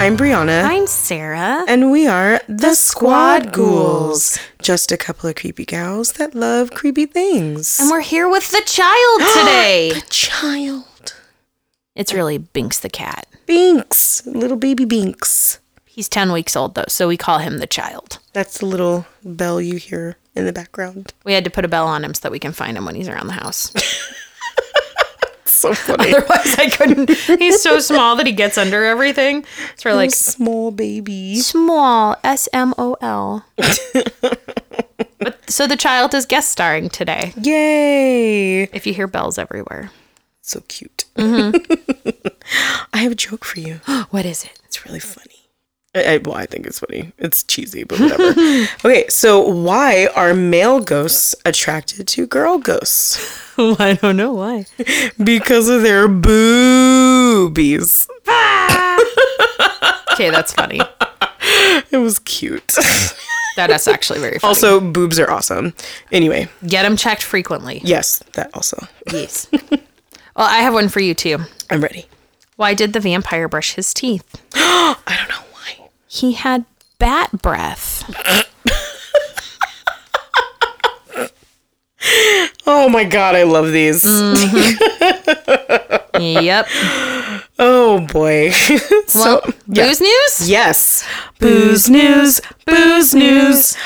[0.00, 0.64] I'm Brianna.
[0.64, 1.62] I'm Sarah.
[1.68, 4.38] and we are the, Squad Ghouls.
[4.62, 7.78] Just a couple of creepy gals that love creepy things.
[7.78, 9.92] And we're here with the child today.
[9.92, 11.14] The child.
[11.94, 13.26] it's really Binks the cat.
[13.44, 14.24] Binks.
[14.26, 15.58] Little baby Binks.
[15.84, 18.20] He's 10 weeks old, though, so we call him the child.
[18.32, 21.12] That's the little bell you hear in the background.
[21.24, 22.94] We had to put a bell on him so that we can find him when
[22.94, 23.70] he's around the house.
[25.60, 26.14] So funny.
[26.14, 27.10] Otherwise, I couldn't.
[27.10, 29.44] He's so small that he gets under everything.
[29.76, 31.36] So we're like, small baby.
[31.36, 33.44] small, S M O L.
[35.18, 37.34] But so the child is guest starring today.
[37.42, 38.62] Yay.
[38.72, 39.90] If you hear bells everywhere.
[40.40, 41.04] So cute.
[41.16, 42.28] Mm-hmm.
[42.94, 43.80] I have a joke for you.
[44.10, 44.58] What is it?
[44.64, 45.39] It's really funny.
[45.94, 47.12] I, I, well, I think it's funny.
[47.18, 48.22] It's cheesy, but whatever.
[48.84, 53.18] okay, so why are male ghosts attracted to girl ghosts?
[53.58, 54.66] I don't know why.
[55.22, 58.06] Because of their boobies.
[58.28, 58.98] Ah!
[60.12, 60.80] Okay, that's funny.
[61.90, 62.72] It was cute.
[63.56, 64.48] That is actually very funny.
[64.48, 65.74] also, boobs are awesome.
[66.12, 67.80] Anyway, Get them checked frequently.
[67.84, 68.78] yes, that also.
[69.12, 69.48] Yes.
[69.52, 69.80] well,
[70.36, 71.38] I have one for you too.
[71.68, 72.06] I'm ready.
[72.56, 74.24] Why did the vampire brush his teeth?
[74.54, 75.49] I don't know.
[76.12, 76.64] He had
[76.98, 78.02] bat breath.
[82.66, 84.04] Oh my god, I love these.
[86.18, 86.66] yep.
[87.58, 88.50] Oh boy.
[89.06, 90.48] so, Well, booze news?
[90.48, 91.06] yes.
[91.38, 93.76] Booze news, booze news.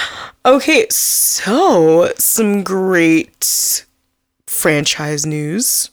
[0.46, 3.84] Okay, so some great
[4.46, 5.90] franchise news.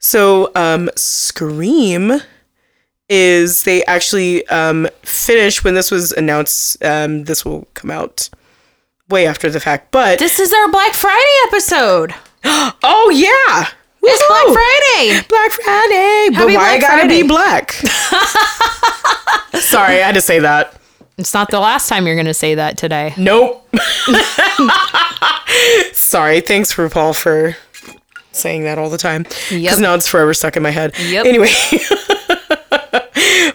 [0.00, 2.20] So, um, Scream
[3.08, 6.82] is they actually um finished when this was announced.
[6.84, 8.28] Um, this will come out
[9.08, 12.14] way after the fact, but This is our Black Friday episode.
[12.44, 13.68] oh yeah,
[14.02, 14.28] It's Woohoo!
[14.28, 15.26] Black Friday.
[15.28, 17.72] Black Friday, but Happy why I Black gotta be black?
[19.62, 20.74] Sorry, I had to say that.
[21.16, 23.12] It's not the last time you're going to say that today.
[23.18, 23.68] Nope.
[25.92, 26.40] Sorry.
[26.40, 27.56] Thanks, RuPaul, for
[28.30, 29.24] saying that all the time.
[29.24, 29.78] Because Yep.
[29.80, 30.94] now it's forever stuck in my head.
[30.98, 31.26] Yep.
[31.26, 31.48] Anyway.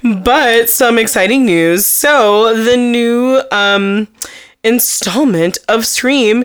[0.04, 1.88] but some exciting news.
[1.88, 4.08] So the new um,
[4.64, 6.44] installment of Scream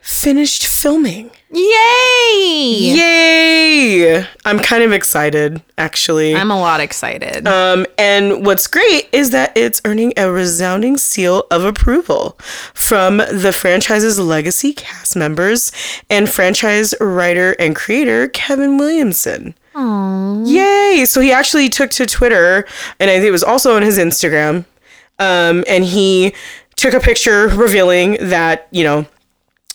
[0.00, 1.30] finished filming.
[1.50, 2.74] Yay!
[2.94, 4.26] Yay!
[4.44, 6.34] I'm kind of excited, actually.
[6.34, 7.46] I'm a lot excited.
[7.48, 12.38] Um, and what's great is that it's earning a resounding seal of approval
[12.74, 15.72] from the franchise's legacy cast members
[16.10, 19.54] and franchise writer and creator Kevin Williamson.
[20.44, 21.04] Yay!
[21.06, 22.66] So he actually took to Twitter,
[22.98, 24.64] and I think it was also on his Instagram,
[25.18, 26.34] um, and he
[26.76, 29.06] took a picture revealing that, you know,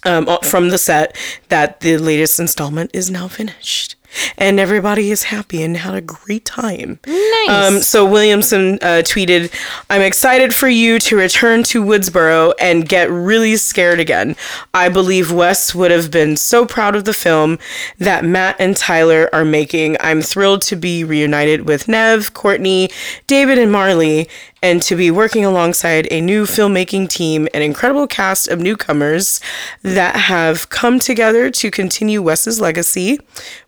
[0.05, 1.17] um, uh, from the set
[1.49, 3.95] that the latest installment is now finished.
[4.37, 6.99] And everybody is happy and had a great time.
[7.05, 7.49] nice.
[7.49, 9.53] Um, so Williamson uh, tweeted,
[9.89, 14.35] I'm excited for you to return to Woodsboro and get really scared again.
[14.73, 17.59] I believe Wes would have been so proud of the film
[17.97, 19.97] that Matt and Tyler are making.
[19.99, 22.89] I'm thrilled to be reunited with Nev, Courtney,
[23.27, 24.29] David, and Marley,
[24.63, 29.41] and to be working alongside a new filmmaking team and incredible cast of newcomers
[29.83, 33.19] that have come together to continue Wes's legacy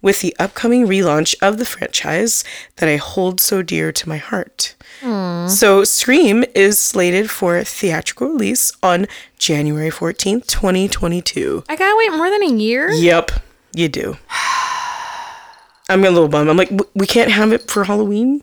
[0.02, 2.44] with the upcoming relaunch of the franchise
[2.78, 4.76] that I hold so dear to my heart.
[5.02, 9.06] So, Scream is slated for theatrical release on
[9.38, 11.64] January 14th, 2022.
[11.70, 12.90] I gotta wait more than a year?
[12.90, 13.32] Yep,
[13.76, 14.18] you do.
[15.90, 16.50] I'm a little bummed.
[16.50, 18.42] I'm like, "W- we can't have it for Halloween?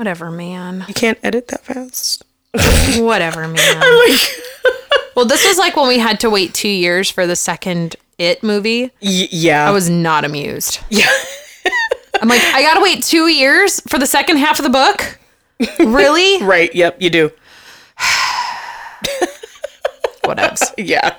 [0.00, 0.86] Whatever, man.
[0.88, 2.24] You can't edit that fast?
[2.98, 3.80] Whatever, man.
[3.80, 4.20] Like,
[5.14, 8.42] well, this was like when we had to wait two years for the second It
[8.42, 8.84] movie.
[9.02, 9.68] y- yeah.
[9.68, 10.78] I was not amused.
[10.88, 11.04] yeah.
[12.22, 15.18] I'm like, I gotta wait two years for the second half of the book?
[15.78, 16.42] Really?
[16.42, 17.30] Right, yep, you do.
[20.24, 20.72] Whatevs.
[20.78, 21.14] Yeah.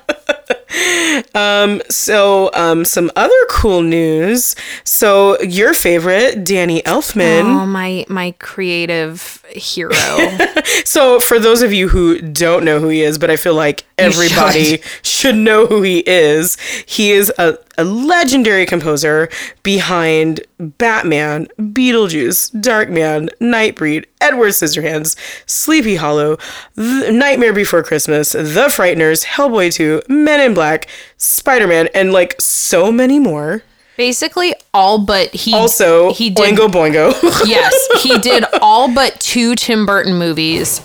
[1.36, 4.56] Um, so, um, some other cool news.
[4.84, 7.44] So, your favorite, Danny Elfman.
[7.44, 9.92] Oh, my my creative hero.
[10.84, 13.86] So, for those of you who don't know who he is, but I feel like
[13.98, 15.36] everybody should.
[15.36, 19.30] know who he is, he is a, a legendary composer
[19.64, 25.16] behind Batman, Beetlejuice, Darkman, Nightbreed, Edward Scissorhands,
[25.46, 26.38] Sleepy Hollow,
[26.76, 30.88] The Nightmare Before Christmas, The Frighteners, Hellboy 2, Men in Black,
[31.18, 33.64] Spider Man, and like so many more.
[34.02, 37.14] Basically, all but he Also, he did Oingo Boingo.
[37.48, 40.80] yes, he did all but two Tim Burton movies.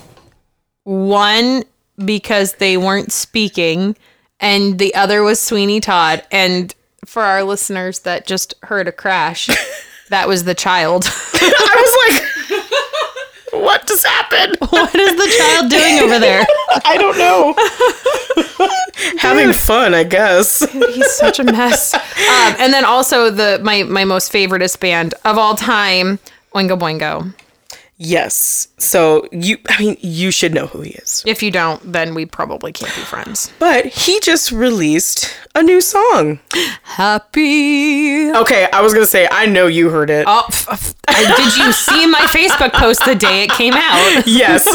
[0.85, 1.65] One
[2.05, 3.97] because they weren't speaking,
[4.39, 6.25] and the other was Sweeney Todd.
[6.31, 6.75] And
[7.07, 9.49] for our listeners that just heard a crash,
[10.11, 11.07] that was the child.
[11.07, 12.26] I was like,
[13.61, 14.59] what just happened?
[14.71, 16.45] What is the child doing over there?
[16.85, 17.55] I don't know.
[19.19, 20.69] Having fun, I guess.
[20.71, 21.95] He's such a mess.
[21.95, 22.01] Um,
[22.59, 26.19] and then also the my my most favoriteest band of all time,
[26.55, 27.33] Oingo Boingo.
[27.99, 28.69] Yes.
[28.77, 31.23] So you, I mean, you should know who he is.
[31.27, 33.51] If you don't, then we probably can't be friends.
[33.59, 36.39] But he just released a new song.
[36.83, 38.31] Happy.
[38.33, 40.27] Okay, I was gonna say I know you heard it.
[40.29, 40.95] Oh, f- f-
[41.37, 44.25] did you see my Facebook post the day it came out?
[44.27, 44.67] Yes.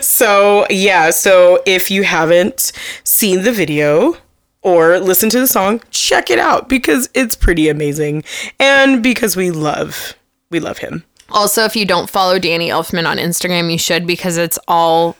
[0.06, 2.72] so, yeah, so if you haven't
[3.04, 4.16] seen the video
[4.62, 8.24] or listened to the song, check it out because it's pretty amazing.
[8.58, 10.14] And because we love
[10.50, 11.04] we love him.
[11.30, 15.16] Also, if you don't follow Danny Elfman on Instagram, you should because it's all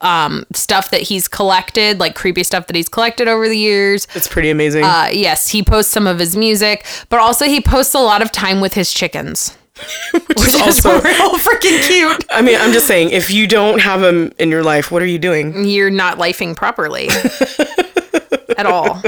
[0.00, 4.06] um, stuff that he's collected, like creepy stuff that he's collected over the years.
[4.14, 4.84] It's pretty amazing.
[4.84, 8.30] Uh, yes, he posts some of his music, but also he posts a lot of
[8.32, 9.56] time with his chickens.
[10.12, 12.24] which is also real freaking cute.
[12.30, 15.06] I mean, I'm just saying if you don't have him in your life, what are
[15.06, 15.66] you doing?
[15.66, 17.08] You're not lifing properly
[18.56, 19.02] at all.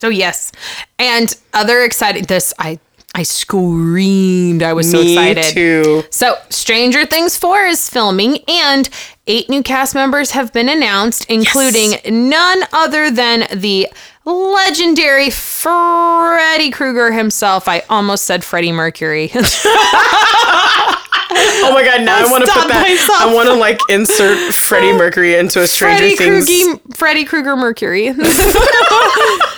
[0.00, 0.50] So yes,
[0.98, 2.24] and other exciting.
[2.24, 2.80] This I
[3.16, 4.62] I screamed.
[4.62, 5.44] I was so Me excited.
[5.54, 6.02] too.
[6.10, 8.88] So, Stranger Things 4 is filming, and
[9.28, 11.94] eight new cast members have been announced, including
[12.28, 13.88] none other than the
[14.24, 17.68] legendary Freddy Krueger himself.
[17.68, 19.30] I almost said Freddie Mercury.
[21.36, 23.20] Oh my god, now I want to put that myself.
[23.22, 26.46] I want to like insert Freddie Mercury into a Stranger Freddy Things.
[26.46, 28.08] Krueger, Freddy Krueger Mercury.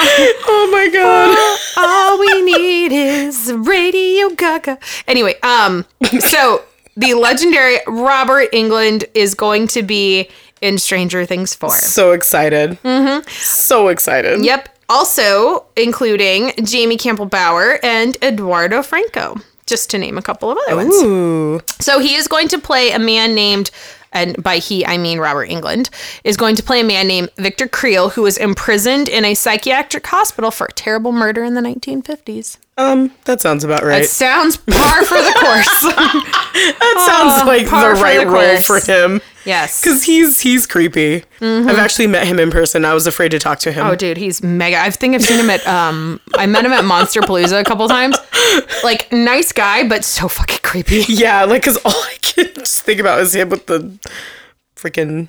[0.48, 1.36] Oh my god.
[1.78, 4.78] All we need is Radio Gaga.
[5.06, 5.84] Anyway, um,
[6.18, 6.62] so
[6.96, 10.28] the legendary Robert Englund is going to be
[10.60, 11.70] in Stranger Things 4.
[11.70, 12.78] So excited.
[12.82, 13.28] Mm-hmm.
[13.28, 14.44] So excited.
[14.44, 14.68] Yep.
[14.88, 20.76] Also including Jamie Campbell Bower and Eduardo Franco, just to name a couple of other
[20.76, 20.94] ones.
[21.80, 23.70] So he is going to play a man named,
[24.16, 25.90] and by he I mean Robert Englund,
[26.24, 30.06] is going to play a man named Victor Creel who was imprisoned in a psychiatric
[30.06, 32.58] hospital for a terrible murder in the 1950s.
[32.78, 34.02] Um, that sounds about right.
[34.02, 35.82] It sounds par for the course.
[35.82, 39.20] that sounds like the right the role for him.
[39.46, 39.82] Yes.
[39.82, 41.22] Cause he's he's creepy.
[41.40, 42.84] I've actually met him in person.
[42.84, 43.86] I was afraid to talk to him.
[43.86, 44.78] Oh, dude, he's mega.
[44.80, 46.20] I think I've seen him at um.
[46.34, 48.16] I met him at Monsterpalooza a couple times.
[48.82, 51.04] Like nice guy, but so fucking creepy.
[51.08, 53.96] Yeah, like cause all I can just think about is him with the
[54.74, 55.28] freaking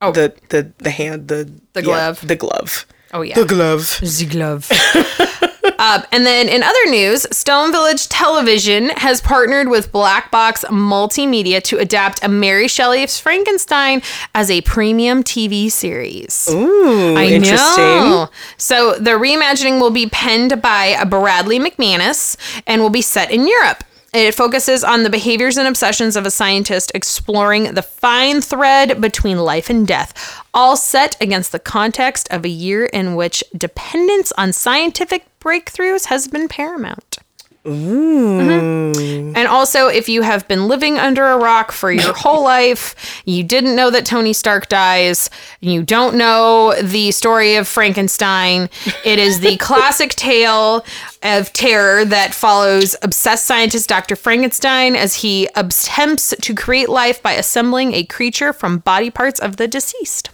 [0.00, 0.12] Oh.
[0.12, 2.26] the the the hand the The yeah, glove.
[2.26, 3.34] the glove Oh yeah.
[3.34, 3.98] the glove.
[4.00, 4.70] The glove.
[5.78, 11.62] um, and then in other news, Stone Village Television has partnered with Black Box Multimedia
[11.64, 14.02] to adapt a Mary Shelley's Frankenstein
[14.34, 16.48] as a premium TV series.
[16.50, 17.84] Ooh, I interesting.
[17.84, 18.28] know.
[18.56, 22.36] So the reimagining will be penned by Bradley McManus
[22.66, 23.84] and will be set in Europe.
[24.12, 29.38] It focuses on the behaviors and obsessions of a scientist exploring the fine thread between
[29.38, 34.52] life and death, all set against the context of a year in which dependence on
[34.52, 37.18] scientific breakthroughs has been paramount.
[37.66, 39.36] Mhm.
[39.36, 43.42] And also, if you have been living under a rock for your whole life, you
[43.42, 45.28] didn't know that Tony Stark dies,
[45.60, 48.70] you don't know the story of Frankenstein,
[49.04, 50.84] it is the classic tale
[51.22, 54.16] of terror that follows obsessed scientist Dr.
[54.16, 59.58] Frankenstein as he attempts to create life by assembling a creature from body parts of
[59.58, 60.30] the deceased.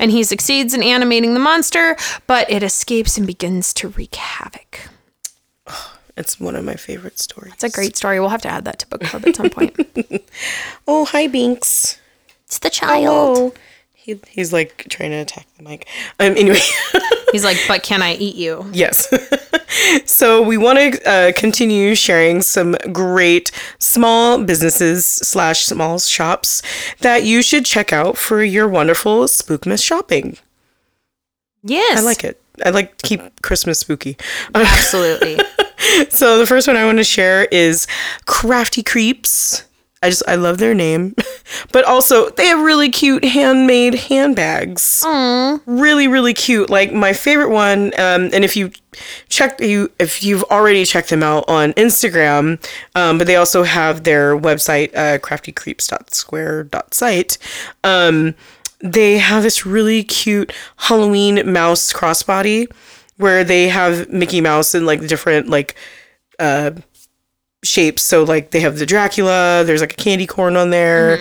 [0.00, 4.88] And he succeeds in animating the monster, but it escapes and begins to wreak havoc.
[6.16, 7.54] It's one of my favorite stories.
[7.54, 8.20] It's a great story.
[8.20, 9.74] We'll have to add that to book club at some point.
[10.86, 11.98] Oh, hi Binks.
[12.44, 13.58] it's the child.
[13.94, 15.88] He, he's like trying to attack the mic.
[16.20, 16.36] Um.
[16.36, 16.60] Anyway.
[17.32, 18.64] He's like, but can I eat you?
[18.72, 19.08] Yes.
[20.04, 26.62] So we want to uh, continue sharing some great small businesses slash small shops
[27.00, 30.36] that you should check out for your wonderful Spookmas shopping.
[31.62, 31.98] Yes.
[31.98, 32.40] I like it.
[32.64, 34.16] I like to keep Christmas spooky.
[34.54, 35.38] Absolutely.
[36.08, 37.86] so the first one I want to share is
[38.26, 39.64] Crafty Creeps.
[40.04, 41.16] I just I love their name,
[41.72, 45.02] but also they have really cute handmade handbags.
[45.64, 46.68] Really, really cute.
[46.68, 47.86] Like my favorite one.
[47.98, 48.70] Um, and if you
[49.30, 52.62] check you if you've already checked them out on Instagram,
[52.94, 57.38] um, but they also have their website uh, craftycreeps.square.site.
[57.82, 58.34] Um,
[58.80, 62.70] they have this really cute Halloween mouse crossbody
[63.16, 65.76] where they have Mickey Mouse and like different like
[66.38, 66.72] uh
[67.64, 68.02] shapes.
[68.02, 71.18] So like they have the Dracula, there's like a candy corn on there.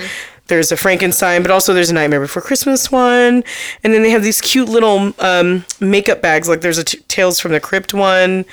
[0.47, 3.43] there's a Frankenstein, but also there's a Nightmare Before Christmas one,
[3.83, 6.49] and then they have these cute little um, makeup bags.
[6.49, 8.45] Like there's a t- Tales from the Crypt one,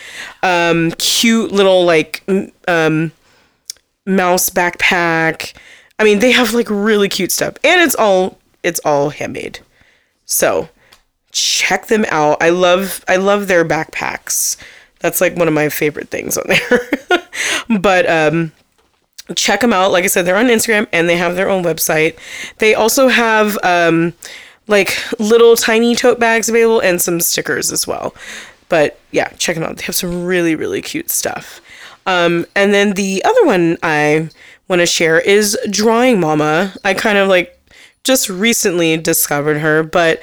[0.43, 2.23] um, cute little like
[2.69, 3.13] um,
[4.07, 5.53] mouse backpack.
[5.99, 9.59] I mean, they have like really cute stuff, and it's all it's all handmade.
[10.25, 10.69] So
[11.33, 12.43] check them out.
[12.43, 14.57] I love I love their backpacks.
[15.01, 17.79] That's like one of my favorite things on there.
[17.81, 18.53] but um
[19.35, 19.93] check them out.
[19.93, 22.19] Like I said, they're on Instagram and they have their own website.
[22.59, 24.13] They also have um
[24.67, 28.15] like little tiny tote bags available and some stickers as well.
[28.69, 29.77] But yeah, check them out.
[29.77, 31.61] They have some really really cute stuff.
[32.07, 34.31] Um and then the other one I
[34.69, 36.75] want to share is Drawing Mama.
[36.85, 37.57] I kind of like
[38.05, 40.23] just recently discovered her, but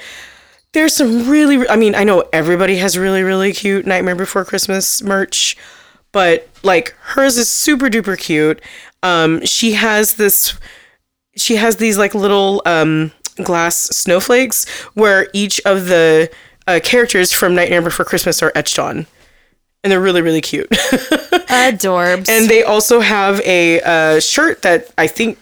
[0.72, 5.02] there's some really I mean, I know everybody has really really cute Nightmare Before Christmas
[5.02, 5.56] merch,
[6.12, 8.60] but like hers is super duper cute.
[9.02, 10.58] Um she has this
[11.36, 16.30] she has these like little um glass snowflakes where each of the
[16.66, 19.06] uh, characters from Nightmare Before Christmas are etched on.
[19.82, 20.68] And they're really really cute.
[21.48, 22.28] Adorbs.
[22.28, 25.38] And they also have a uh, shirt that I think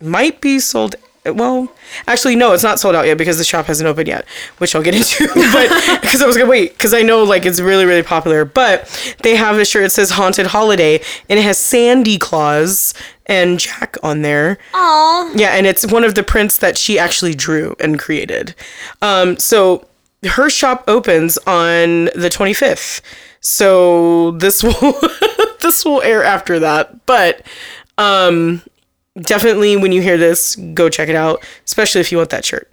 [0.00, 0.96] might be sold.
[1.24, 1.72] Well,
[2.08, 4.26] actually, no, it's not sold out yet because the shop hasn't opened yet,
[4.58, 5.28] which I'll get into.
[5.34, 8.44] but because I was gonna wait, because I know like it's really, really popular.
[8.44, 8.88] But
[9.22, 12.92] they have a shirt that says "Haunted Holiday" and it has Sandy Claus
[13.26, 14.58] and Jack on there.
[14.74, 15.32] Aw.
[15.36, 18.56] Yeah, and it's one of the prints that she actually drew and created.
[19.00, 19.86] Um, so
[20.24, 23.00] her shop opens on the 25th.
[23.40, 24.98] So this will
[25.60, 27.42] this will air after that, but
[27.98, 28.62] um
[29.20, 32.72] definitely when you hear this, go check it out, especially if you want that shirt.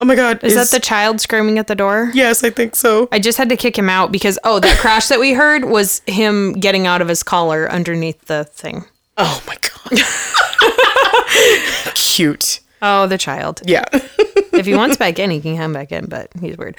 [0.00, 2.10] Oh my god, Is that the child screaming at the door?
[2.12, 3.08] Yes, I think so.
[3.12, 6.02] I just had to kick him out because oh, that crash that we heard was
[6.08, 8.84] him getting out of his collar underneath the thing.
[9.16, 10.00] Oh my god.
[11.94, 12.58] Cute.
[12.82, 13.62] Oh, the child.
[13.64, 13.84] Yeah.
[13.92, 16.76] if he wants back in, he can come back in, but he's weird.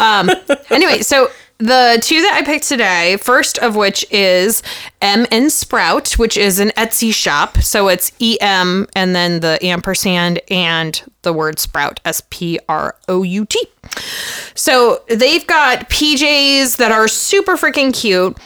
[0.00, 0.30] Um,
[0.70, 1.28] anyway, so
[1.58, 4.62] the two that I picked today, first of which is
[5.00, 7.58] Em and Sprout, which is an Etsy shop.
[7.58, 12.96] So it's E M and then the ampersand and the word Sprout, S P R
[13.08, 13.64] O U T.
[14.54, 18.36] So they've got PJs that are super freaking cute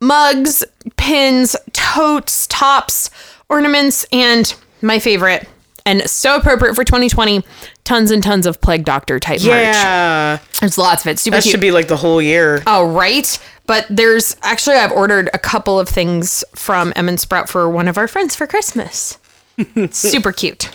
[0.00, 0.64] mugs,
[0.96, 3.10] pins, totes, tops,
[3.48, 5.46] ornaments, and my favorite,
[5.86, 7.42] and so appropriate for 2020,
[7.84, 9.46] tons and tons of Plague Doctor type merch.
[9.46, 10.38] Yeah.
[10.60, 11.18] There's lots of it.
[11.18, 11.50] Super That cute.
[11.52, 12.62] should be like the whole year.
[12.66, 13.38] Oh, right.
[13.66, 17.88] But there's actually I've ordered a couple of things from Em and Sprout for one
[17.88, 19.18] of our friends for Christmas.
[19.90, 20.66] Super cute.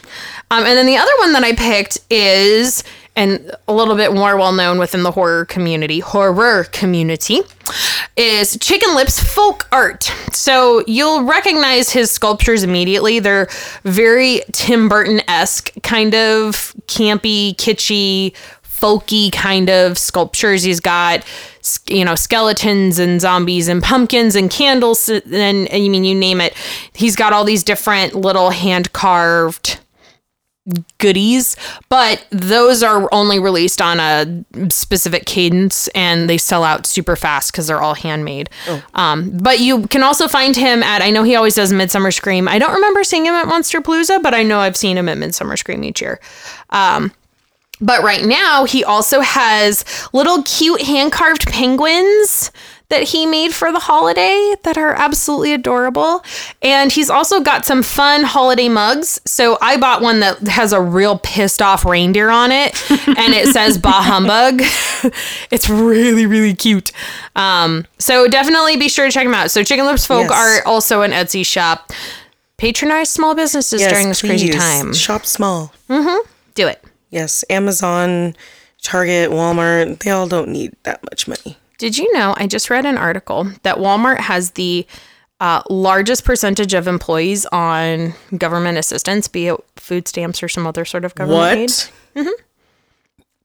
[0.51, 2.83] Um, and then the other one that I picked is
[3.15, 7.41] and a little bit more well known within the horror community, horror community,
[8.17, 10.12] is Chicken Lips folk art.
[10.31, 13.19] So you'll recognize his sculptures immediately.
[13.19, 13.48] They're
[13.84, 20.63] very Tim Burton esque, kind of campy, kitschy, folky kind of sculptures.
[20.63, 21.25] He's got,
[21.88, 26.53] you know, skeletons and zombies and pumpkins and candles and, I mean, you name it.
[26.93, 29.79] He's got all these different little hand carved
[30.98, 31.55] goodies,
[31.89, 37.51] but those are only released on a specific cadence and they sell out super fast
[37.51, 38.50] because they're all handmade.
[38.95, 42.48] Um, but you can also find him at, I know he always does Midsummer Scream.
[42.48, 45.55] I don't remember seeing him at Monsterpalooza, but I know I've seen him at Midsummer
[45.55, 46.19] Scream each year.
[46.72, 47.12] Um,
[47.81, 52.51] but right now, he also has little cute hand carved penguins
[52.89, 56.24] that he made for the holiday that are absolutely adorable.
[56.62, 59.20] And he's also got some fun holiday mugs.
[59.25, 63.48] So I bought one that has a real pissed off reindeer on it and it
[63.48, 64.62] says Bah Humbug.
[65.51, 66.92] it's really, really cute.
[67.36, 69.50] Um, so definitely be sure to check him out.
[69.51, 70.62] So Chicken Lips Folk Yes.
[70.63, 71.92] are also an Etsy shop.
[72.58, 74.94] Patronize small businesses Yes, during this crazy time.
[74.94, 75.74] Shop small.
[75.89, 76.82] Do it.
[77.10, 78.36] Yes, Amazon,
[78.82, 81.58] Target, Walmart, they all don't need that much money.
[81.77, 82.34] Did you know?
[82.38, 84.86] I just read an article that Walmart has the
[85.39, 90.86] uh, largest percentage of employees on government assistance, be it food stamps or some other
[90.86, 92.25] sort of government aid.
[92.25, 92.39] What?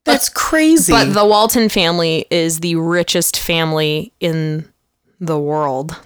[0.05, 0.93] That's crazy.
[0.93, 4.71] But the Walton family is the richest family in
[5.21, 5.97] the world.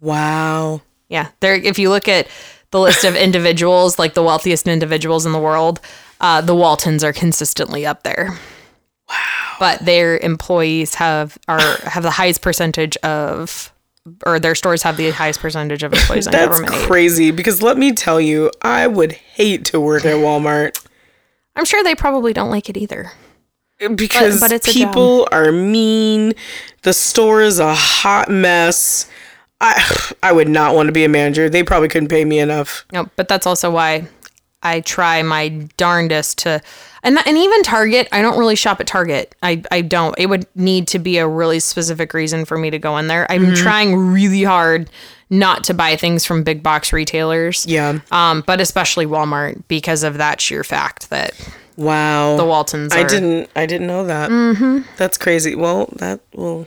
[0.00, 0.82] wow.
[1.08, 1.54] Yeah, there.
[1.54, 2.26] If you look at
[2.72, 5.80] the list of individuals, like the wealthiest individuals in the world,
[6.20, 8.36] uh, the Waltons are consistently up there.
[9.08, 9.35] Wow!
[9.58, 13.72] But their employees have are have the highest percentage of,
[14.24, 16.86] or their stores have the highest percentage of employees on That's government aid.
[16.86, 20.84] crazy because let me tell you, I would hate to work at Walmart
[21.56, 23.12] I'm sure they probably don't like it either.
[23.94, 26.34] because but it's people are mean.
[26.82, 29.08] The store is a hot mess.
[29.60, 29.82] I
[30.22, 31.48] I would not want to be a manager.
[31.48, 32.84] They probably couldn't pay me enough.
[32.92, 34.06] No, but that's also why
[34.62, 36.60] I try my darndest to,
[37.06, 38.08] and and even Target.
[38.12, 39.34] I don't really shop at Target.
[39.42, 40.14] I I don't.
[40.18, 43.30] It would need to be a really specific reason for me to go in there.
[43.30, 44.90] I'm trying really hard
[45.30, 47.64] not to buy things from big box retailers.
[47.66, 48.00] Yeah.
[48.10, 51.32] Um, but especially Walmart because of that sheer fact that
[51.76, 52.36] Wow.
[52.36, 52.92] the Waltons.
[52.94, 54.30] Are, I didn't I didn't know that.
[54.30, 54.80] Mm-hmm.
[54.96, 55.54] That's crazy.
[55.54, 56.66] Well, that will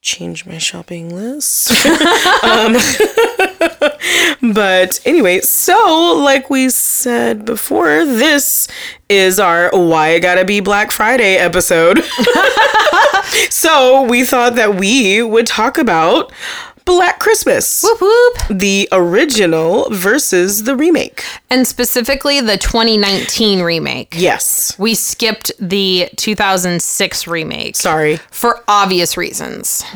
[0.00, 1.70] change my shopping list.
[2.42, 2.74] um,
[4.40, 8.68] but anyway, so like we said before, this
[9.08, 12.02] is our Why It Gotta Be Black Friday episode.
[13.50, 16.32] so we thought that we would talk about
[16.84, 18.58] Black Christmas, Whoop whoop.
[18.58, 21.24] the original versus the remake.
[21.50, 24.14] And specifically the 2019 remake.
[24.16, 24.76] Yes.
[24.78, 27.76] We skipped the 2006 remake.
[27.76, 28.16] Sorry.
[28.30, 29.84] for obvious reasons.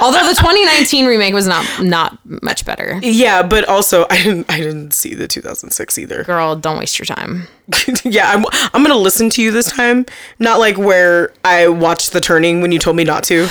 [0.00, 2.98] Although the 2019 remake was not not much better.
[3.02, 6.24] Yeah, but also I didn't I didn't see the 2006 either.
[6.24, 7.46] Girl, don't waste your time.
[8.04, 8.44] yeah, I'm
[8.74, 10.04] I'm gonna listen to you this time.
[10.38, 13.48] Not like where I watched The Turning when you told me not to.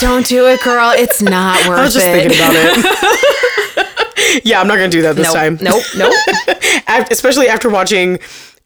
[0.00, 0.90] Don't do it, girl.
[0.94, 1.80] It's not worth it.
[1.80, 2.12] I was just it.
[2.12, 4.44] thinking about it.
[4.44, 5.58] yeah, I'm not gonna do that this nope, time.
[5.60, 6.14] nope, nope.
[7.10, 8.18] Especially after watching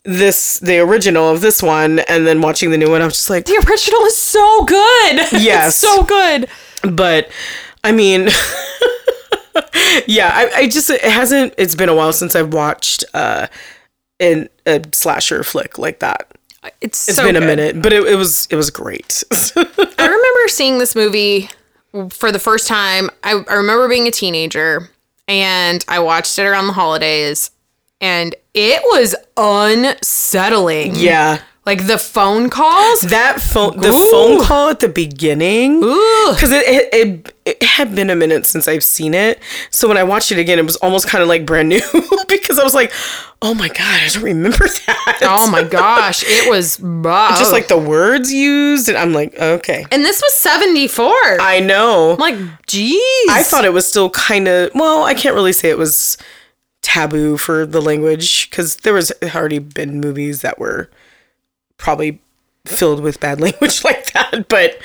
[0.04, 3.31] this the original of this one and then watching the new one, I was just
[3.31, 5.16] like, The original is so good.
[5.40, 5.69] Yes.
[5.69, 6.49] It's so good.
[6.83, 7.31] but
[7.85, 8.28] I mean
[10.07, 13.47] yeah, I, I just it hasn't it's been a while since I've watched uh
[14.19, 16.28] in a slasher flick like that.
[16.81, 17.47] It's It's so been a good.
[17.47, 19.23] minute, but it, it was it was great.
[19.57, 19.61] I
[20.43, 21.49] remember seeing this movie
[22.11, 23.11] for the first time.
[23.23, 24.91] I, I remember being a teenager
[25.29, 27.53] and I watched it around the holidays
[28.01, 30.97] and it was unsettling.
[30.97, 31.41] yeah.
[31.64, 33.02] Like the phone calls.
[33.02, 34.11] That phone, the Ooh.
[34.11, 38.66] phone call at the beginning, because it, it it it had been a minute since
[38.66, 39.38] I've seen it.
[39.71, 41.81] So when I watched it again, it was almost kind of like brand new
[42.28, 42.92] because I was like,
[43.42, 47.78] "Oh my god, I don't remember that." Oh my gosh, it was Just like the
[47.78, 51.13] words used, and I'm like, okay, And this was 74.
[51.41, 52.15] I know.
[52.15, 53.30] I'm like, geez.
[53.30, 55.04] I thought it was still kind of well.
[55.04, 56.19] I can't really say it was
[56.82, 60.91] taboo for the language because there was already been movies that were
[61.82, 62.21] probably
[62.64, 64.47] filled with bad language like that.
[64.49, 64.78] But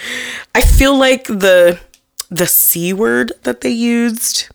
[0.55, 1.79] I feel like the
[2.29, 4.49] the c word that they used.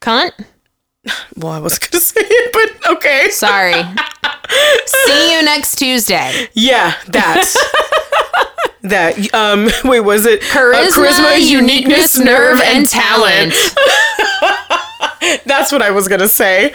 [0.00, 0.32] cunt.
[1.34, 3.30] Well, I was gonna say it, but okay.
[3.30, 3.72] Sorry.
[4.84, 6.48] See you next Tuesday.
[6.52, 7.46] Yeah, that.
[8.82, 9.34] that.
[9.34, 9.70] Um.
[9.82, 10.46] Wait, was it Uh,
[10.92, 13.54] Charisma, uniqueness, nerve, and talent.
[15.46, 16.70] That's what I was gonna say.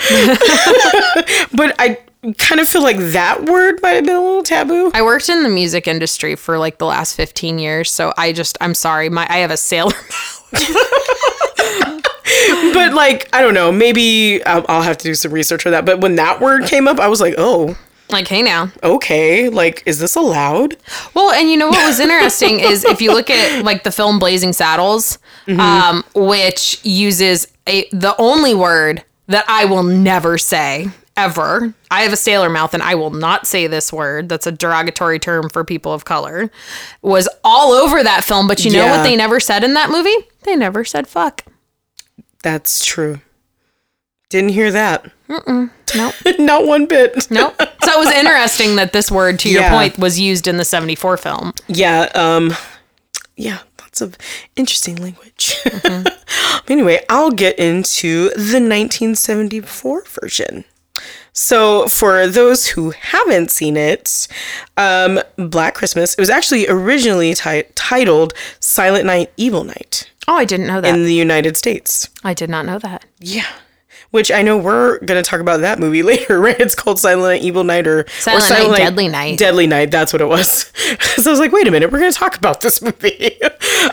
[1.53, 1.99] but I
[2.33, 4.91] kind of feel like that word might have been a little taboo.
[4.93, 8.57] I worked in the music industry for like the last 15 years, so I just
[8.61, 9.09] I'm sorry.
[9.09, 9.91] My I have a sailor
[10.53, 12.01] mouth.
[12.73, 13.71] But like, I don't know.
[13.71, 15.85] Maybe I'll, I'll have to do some research for that.
[15.85, 17.77] But when that word came up, I was like, oh,
[18.09, 18.71] like, hey now.
[18.83, 19.49] okay.
[19.49, 20.75] Like, is this allowed?
[21.13, 24.19] Well, and you know what was interesting is if you look at like the film
[24.19, 25.59] Blazing Saddles, Mm-hmm.
[25.59, 31.73] um, which uses a the only word that I will never say ever.
[31.91, 34.29] I have a sailor mouth and I will not say this word.
[34.29, 36.51] That's a derogatory term for people of color.
[37.01, 38.97] Was all over that film, but you know Yeah.
[38.97, 40.15] what they never said in that movie?
[40.43, 41.43] They never said fuck.
[42.43, 43.21] That's true.
[44.29, 45.09] Didn't hear that.
[45.29, 46.13] Nope.
[46.39, 47.29] Not one bit.
[47.31, 47.55] Nope.
[47.57, 49.71] So it was interesting that this word, to your Yeah.
[49.71, 51.53] point, was used in the 74 film.
[51.67, 52.09] Yeah.
[52.15, 52.55] Um.
[53.37, 53.59] Yeah.
[53.79, 54.17] Lots of
[54.55, 55.55] interesting language.
[56.67, 60.65] anyway, I'll get into the 1974 version.
[61.37, 64.27] So, for those who haven't seen it,
[64.77, 70.45] um, Black Christmas, it was actually originally ti- titled Silent Night, Evil Night Oh, I
[70.45, 70.95] didn't know that.
[70.95, 72.09] in the United States.
[72.23, 73.03] I did not know that.
[73.19, 73.45] Yeah.
[74.11, 76.57] Which I know we're going to talk about that movie later, right?
[76.59, 79.37] It's called Silent Night, Evil Night or Silent or Night, Deadly Night.
[79.37, 80.49] Deadly Night, that's what it was.
[81.17, 83.37] so I was like, wait a minute, we're going to talk about this movie.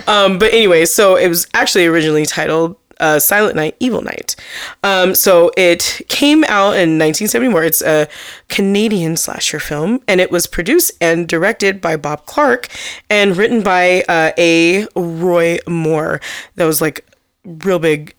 [0.07, 4.37] um, but anyway, so it was actually originally titled uh, Silent Night, Evil Night.
[4.83, 7.65] Um, so it came out in 1974.
[7.65, 8.09] It's a
[8.49, 12.69] Canadian slasher film, and it was produced and directed by Bob Clark
[13.11, 14.87] and written by uh, A.
[14.95, 16.21] Roy Moore.
[16.55, 17.05] That was like
[17.45, 18.15] real big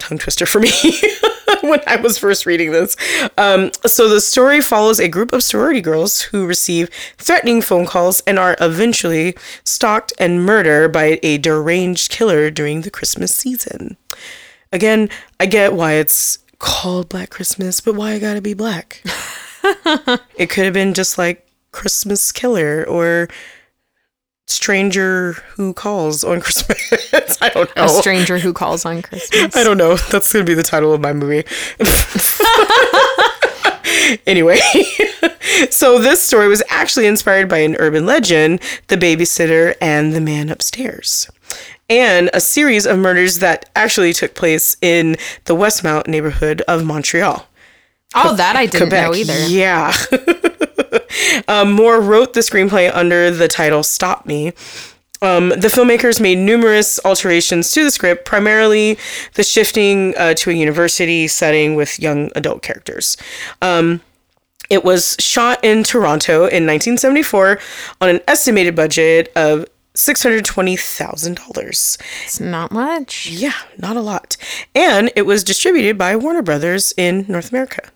[0.00, 0.70] tongue twister for me
[1.62, 2.96] when I was first reading this.
[3.38, 8.20] Um, so the story follows a group of sorority girls who receive threatening phone calls
[8.26, 13.96] and are eventually stalked and murdered by a deranged killer during the Christmas season.
[14.72, 15.08] Again,
[15.38, 19.02] I get why it's called Black Christmas, but why I gotta be black?
[20.36, 23.28] it could have been just like Christmas Killer or
[24.50, 27.38] stranger who calls on Christmas.
[27.40, 27.84] I don't know.
[27.84, 29.56] A stranger who calls on Christmas.
[29.56, 29.96] I don't know.
[29.96, 31.44] That's going to be the title of my movie.
[34.26, 34.58] anyway,
[35.70, 40.50] so this story was actually inspired by an urban legend, The Babysitter and the Man
[40.50, 41.30] Upstairs,
[41.88, 47.46] and a series of murders that actually took place in the Westmount neighborhood of Montreal.
[48.14, 49.04] Oh, that I didn't Quebec.
[49.04, 49.46] know either.
[49.46, 49.92] Yeah.
[51.48, 54.52] Um, Moore wrote the screenplay under the title Stop Me.
[55.22, 58.96] Um, the filmmakers made numerous alterations to the script, primarily
[59.34, 63.18] the shifting uh, to a university setting with young adult characters.
[63.60, 64.00] Um,
[64.70, 67.58] it was shot in Toronto in 1974
[68.00, 71.98] on an estimated budget of $620,000.
[72.24, 73.28] It's not much.
[73.28, 74.38] Yeah, not a lot.
[74.74, 77.90] And it was distributed by Warner Brothers in North America.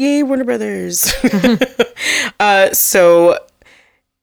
[0.00, 1.12] Yay, Warner Brothers.
[2.40, 3.38] uh, so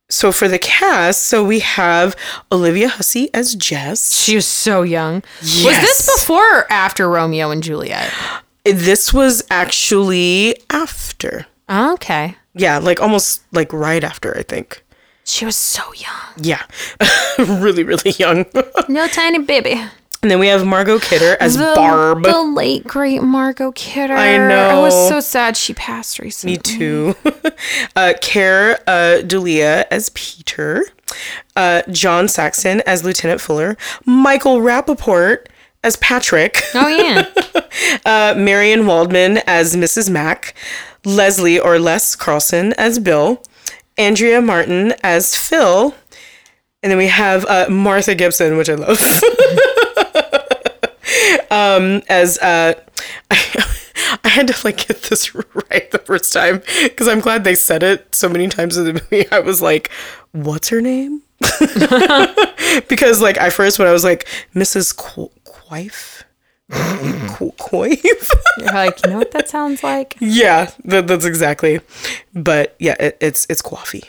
[0.10, 2.16] so for the cast, so we have
[2.52, 4.20] Olivia Hussey as Jess.
[4.24, 5.22] She was so young.
[5.42, 8.12] Was this before or after Romeo and Juliet?
[8.66, 11.46] This was actually after.
[11.70, 12.36] Okay.
[12.56, 14.84] Yeah, like almost like right after, I think.
[15.26, 16.34] She was so young.
[16.38, 16.64] Yeah.
[17.38, 18.48] really, really young.
[18.90, 19.80] No tiny baby.
[20.22, 22.24] And then we have Margot Kidder as The, Barb.
[22.24, 24.16] The late great Margot Kidder.
[24.16, 24.70] I know.
[24.70, 26.58] I was so sad she passed recently.
[26.58, 27.16] Me too.
[27.96, 30.84] uh, Keir uh, Dullea as Peter.
[31.56, 33.78] Uh, John Saxon as Lieutenant Fuller.
[34.06, 35.46] Michael Rappaport
[35.84, 36.64] as Patrick.
[36.74, 37.26] Oh yeah.
[38.06, 40.10] Uh, Marian Waldman as Mrs.
[40.10, 40.56] Mac.
[41.06, 43.42] Leslie or Les Carlson as Bill.
[43.98, 45.94] Andrea Martin as Phil.
[46.82, 48.98] And then we have uh, Martha Gibson, which I love,
[51.52, 52.74] um, as uh,
[53.32, 55.34] I had to like get this
[55.72, 58.94] right the first time because I'm glad they said it so many times in the
[58.94, 59.30] movie.
[59.32, 59.90] I was like,
[60.32, 61.22] "What's her name?"
[62.88, 64.96] because like I first when I was like Mrs.
[64.96, 66.24] Qu- Quaife,
[66.72, 68.34] Qu- Quaife.
[68.58, 70.16] You're like, you know what that sounds like?
[70.20, 71.80] yeah, that, that's exactly.
[72.34, 74.04] But yeah, it, it's it's coffee.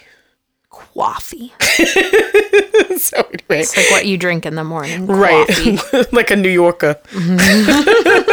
[0.99, 1.53] Coffee.
[2.99, 5.07] So anyway, It's like what you drink in the morning.
[5.07, 5.47] right.
[6.13, 6.97] like a new yorker.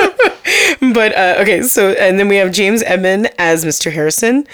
[0.94, 4.46] But uh, okay so and then we have james Edmond as mr harrison.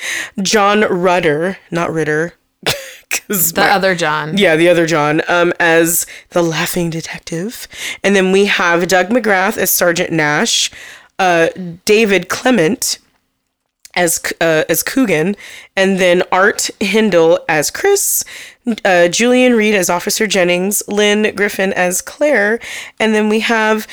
[0.41, 2.33] John Rutter not ritter.
[3.27, 4.37] The my- other John.
[4.37, 7.67] yeah the other john um as the laughing detective.
[8.03, 10.69] And then we have doug mcgrath as sergeant nash.
[11.19, 11.49] Uh
[11.85, 12.99] david clement
[13.95, 15.35] as uh, as Coogan,
[15.75, 18.23] and then Art Hindle as Chris,
[18.85, 22.59] uh, Julian Reed as Officer Jennings, Lynne Griffin as Claire,
[22.99, 23.87] and then we have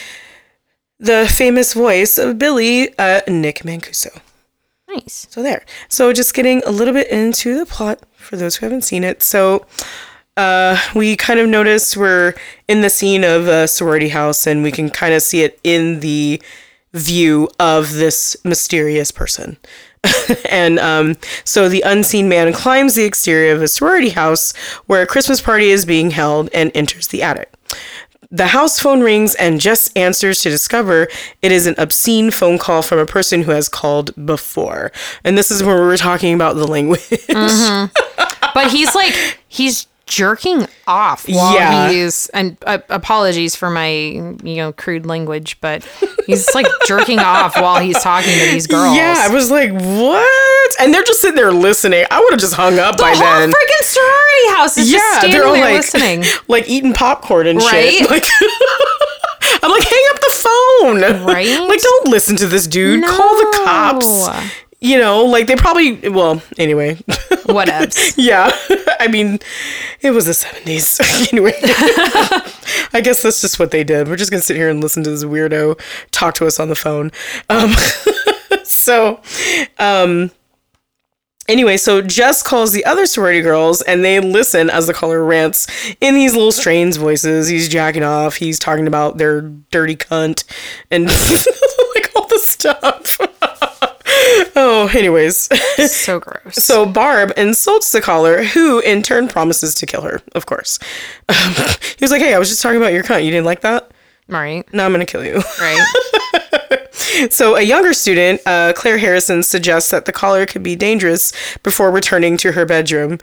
[0.99, 4.21] the famous voice of Billy, uh, Nick Mancuso.
[4.89, 5.27] Nice.
[5.31, 5.65] So there.
[5.89, 9.23] So just getting a little bit into the plot for those who haven't seen it.
[9.23, 9.67] So
[10.37, 12.35] uh, we kind of notice we're
[12.69, 16.01] in the scene of a sorority house, and we can kind of see it in
[16.01, 16.41] the
[16.95, 19.59] view of this mysterious person.
[20.51, 24.55] and um, so the unseen man climbs the exterior of a sorority house
[24.87, 27.53] where a Christmas party is being held and enters the attic.
[28.31, 31.09] The house phone rings and Jess answers to discover
[31.41, 34.93] it is an obscene phone call from a person who has called before.
[35.25, 37.01] And this is where we were talking about the language.
[38.55, 39.15] But he's like
[39.49, 41.91] he's jerking off while Yeah.
[41.91, 45.85] he's and uh, apologies for my you know crude language, but
[46.27, 48.97] he's like jerking off while he's talking to these girls.
[48.97, 50.75] Yeah, I was like, what?
[50.81, 52.05] And they're just sitting there listening.
[52.11, 53.51] I would have just hung up the by whole then.
[53.51, 56.25] freaking sorority house is just yeah, standing they're all there like listening.
[56.49, 58.11] like eating popcorn and shit.
[58.11, 58.25] Like
[59.63, 61.01] I'm like, hang up the phone.
[61.27, 61.61] Right?
[61.69, 63.05] like, don't listen to this dude.
[63.05, 64.29] Call the cops.
[64.81, 66.97] You know, like they probably well, anyway.
[67.49, 68.15] Whatevs.
[68.17, 68.51] yeah.
[69.01, 69.39] I mean,
[70.01, 71.01] it was the 70s.
[71.33, 71.55] anyway.
[72.93, 74.09] I guess that's just what they did.
[74.09, 75.81] We're just going to sit here and listen to this weirdo
[76.11, 77.11] talk to us on the phone.
[77.49, 77.73] Um,
[78.65, 79.21] so,
[79.79, 80.31] um,
[81.49, 85.95] anyway, so Jess calls the other sorority girls and they listen as the caller rants
[86.01, 87.49] in these little strange voices.
[87.49, 90.45] He's jacking off, he's talking about their dirty cunt
[90.91, 93.19] and like all the stuff.
[94.57, 95.49] Oh, anyways.
[95.93, 96.55] So gross.
[96.57, 100.79] So Barb insults the caller, who in turn promises to kill her, of course.
[101.29, 101.55] Um,
[101.99, 103.25] he was like, hey, I was just talking about your cunt.
[103.25, 103.91] You didn't like that?
[104.29, 104.67] right.
[104.75, 105.43] Now I'm going to kill you.
[105.61, 105.87] Right.
[107.31, 111.91] So a younger student, uh, Claire Harrison, suggests that the caller could be dangerous before
[111.91, 113.19] returning to her bedroom.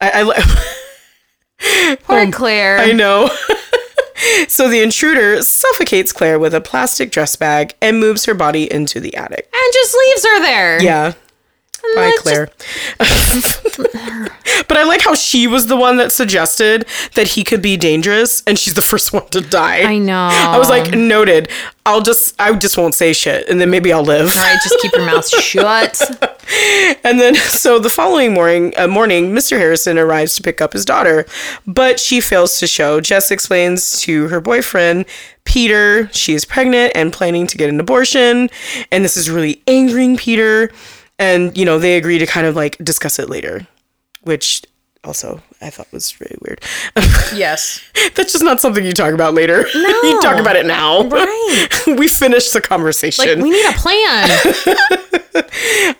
[0.00, 2.78] I, I, li- Poor Claire.
[2.78, 3.30] I know.
[4.48, 9.00] So the intruder suffocates Claire with a plastic dress bag and moves her body into
[9.00, 9.48] the attic.
[9.52, 10.82] and just leaves her there.
[10.82, 11.12] Yeah.
[11.94, 12.50] Bye, Claire.
[12.98, 18.42] but I like how she was the one that suggested that he could be dangerous,
[18.46, 19.82] and she's the first one to die.
[19.82, 20.28] I know.
[20.32, 21.48] I was like, noted.
[21.86, 24.28] I'll just, I just won't say shit, and then maybe I'll live.
[24.36, 26.00] all right, just keep your mouth shut.
[27.04, 29.58] And then, so the following morning, uh, morning, Mr.
[29.58, 31.26] Harrison arrives to pick up his daughter,
[31.66, 33.00] but she fails to show.
[33.00, 35.06] Jess explains to her boyfriend,
[35.44, 38.50] Peter, she is pregnant and planning to get an abortion,
[38.92, 40.70] and this is really angering Peter.
[41.18, 43.66] And, you know, they agree to kind of like discuss it later,
[44.22, 44.62] which
[45.04, 46.60] also I thought was really weird.
[47.34, 47.82] Yes.
[48.14, 49.66] That's just not something you talk about later.
[49.74, 51.02] you talk about it now.
[51.04, 51.68] Right.
[51.86, 53.26] we finished the conversation.
[53.26, 54.28] Like we need a plan.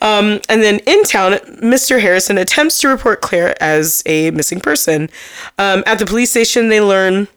[0.01, 2.01] um, And then in town, Mr.
[2.01, 5.11] Harrison attempts to report Claire as a missing person.
[5.59, 7.29] Um, at the police station, they learn,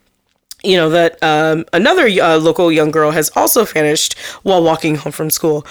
[0.64, 5.12] you know, that um, another uh, local young girl has also vanished while walking home
[5.12, 5.66] from school.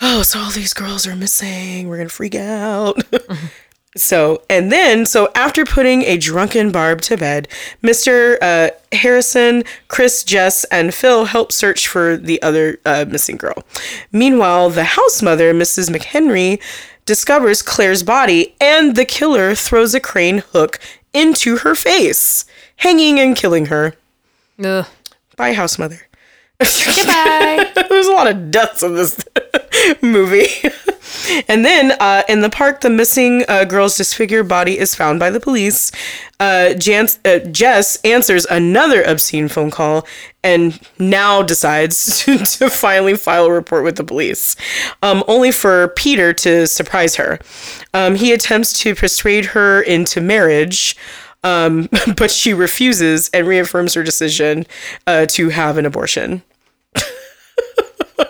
[0.00, 1.88] Oh, so all these girls are missing.
[1.88, 3.02] We're gonna freak out.
[3.96, 7.48] So, and then, so after putting a drunken Barb to bed,
[7.82, 8.36] Mr.
[8.42, 13.64] Uh, Harrison, Chris, Jess, and Phil help search for the other uh, missing girl.
[14.12, 15.88] Meanwhile, the house mother, Mrs.
[15.88, 16.60] McHenry,
[17.06, 20.78] discovers Claire's body and the killer throws a crane hook
[21.14, 22.44] into her face,
[22.76, 23.94] hanging and killing her.
[24.62, 24.86] Ugh.
[25.36, 26.00] Bye, house mother.
[26.58, 27.72] Goodbye.
[27.88, 29.24] There's a lot of deaths in this
[30.02, 30.48] movie.
[31.48, 35.30] and then uh, in the park, the missing uh, girl's disfigured body is found by
[35.30, 35.92] the police.
[36.38, 40.06] Uh, Jans- uh, Jess answers another obscene phone call
[40.42, 44.56] and now decides to, to finally file a report with the police,
[45.02, 47.38] um, only for Peter to surprise her.
[47.94, 50.96] Um, he attempts to persuade her into marriage.
[51.44, 54.66] Um, but she refuses and reaffirms her decision
[55.06, 56.42] uh, to have an abortion.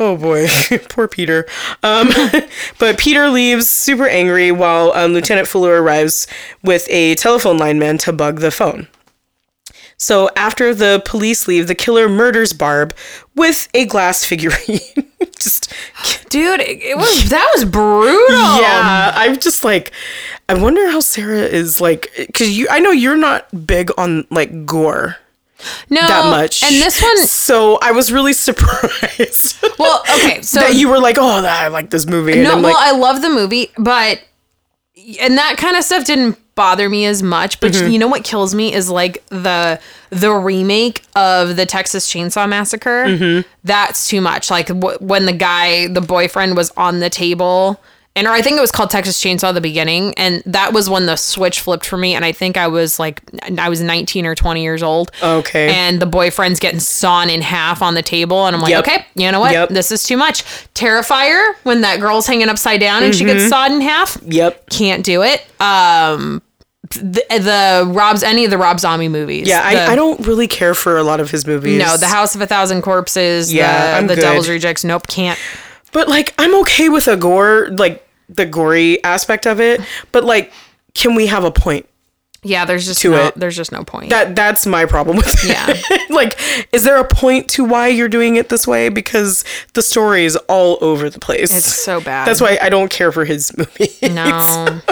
[0.00, 0.46] Oh boy,
[0.88, 1.44] poor Peter.
[1.82, 2.10] Um,
[2.78, 6.28] but Peter leaves super angry while um, Lieutenant Fuller arrives
[6.62, 8.86] with a telephone lineman to bug the phone.
[9.96, 12.94] So after the police leave, the killer murders Barb
[13.34, 14.78] with a glass figurine.
[15.36, 15.74] just
[16.28, 18.60] Dude, it, was that was brutal.
[18.60, 19.90] yeah, I'm just like,
[20.48, 24.64] I wonder how Sarah is like, because you, I know you're not big on like
[24.64, 25.16] gore
[25.90, 29.58] No, that much, And this one, So I was really surprised.
[29.78, 32.32] well, okay, so that you were like, oh, I like this movie.
[32.34, 34.22] And no, well, like, I love the movie, but
[35.20, 37.60] and that kind of stuff didn't bother me as much.
[37.60, 37.90] But Mm-hmm.
[37.90, 43.04] you know what kills me is like the the remake of the Texas Chainsaw Massacre.
[43.06, 43.48] Mm-hmm.
[43.64, 44.50] That's too much.
[44.50, 47.80] Like w- when the guy, the boyfriend, was on the table.
[48.18, 51.06] And or I think it was called Texas Chainsaw the beginning, and that was when
[51.06, 52.14] the switch flipped for me.
[52.14, 53.22] And I think I was like,
[53.58, 55.10] I was 19 or 20 years old.
[55.22, 55.70] Okay.
[55.72, 58.80] And the boyfriend's getting sawn in half on the table, and I'm like, Yep.
[58.88, 59.52] okay, you know what?
[59.52, 59.68] Yep.
[59.70, 60.42] This is too much.
[60.74, 63.36] Terrifier, when that girl's hanging upside down and she Mm-hmm.
[63.38, 64.16] gets sawed in half.
[64.26, 64.68] yep.
[64.70, 65.44] Can't do it.
[65.60, 66.42] Um,
[66.90, 69.46] the, the Rob's any of the Rob Zombie movies.
[69.46, 71.78] Yeah, The- I, I don't really care for a lot of his movies.
[71.78, 73.52] No, the House of a Thousand Corpses.
[73.52, 74.16] Yeah, the, the.
[74.20, 74.84] Devil's Rejects.
[74.84, 75.38] Nope, can't.
[75.92, 79.80] But like, I'm okay with a gore, like the gory aspect of it.
[80.12, 80.52] But like,
[80.94, 81.86] can we have a point?
[82.44, 83.34] Yeah, there's just To no, it.
[83.34, 84.10] there's just no point.
[84.10, 85.48] That that's my problem with it.
[85.48, 86.06] Yeah.
[86.14, 86.38] like,
[86.72, 88.90] is there a point to why you're doing it this way?
[88.90, 91.54] Because the story is all over the place.
[91.56, 92.28] it's so bad.
[92.28, 93.90] That's why I don't care for his movie.
[94.02, 94.80] no.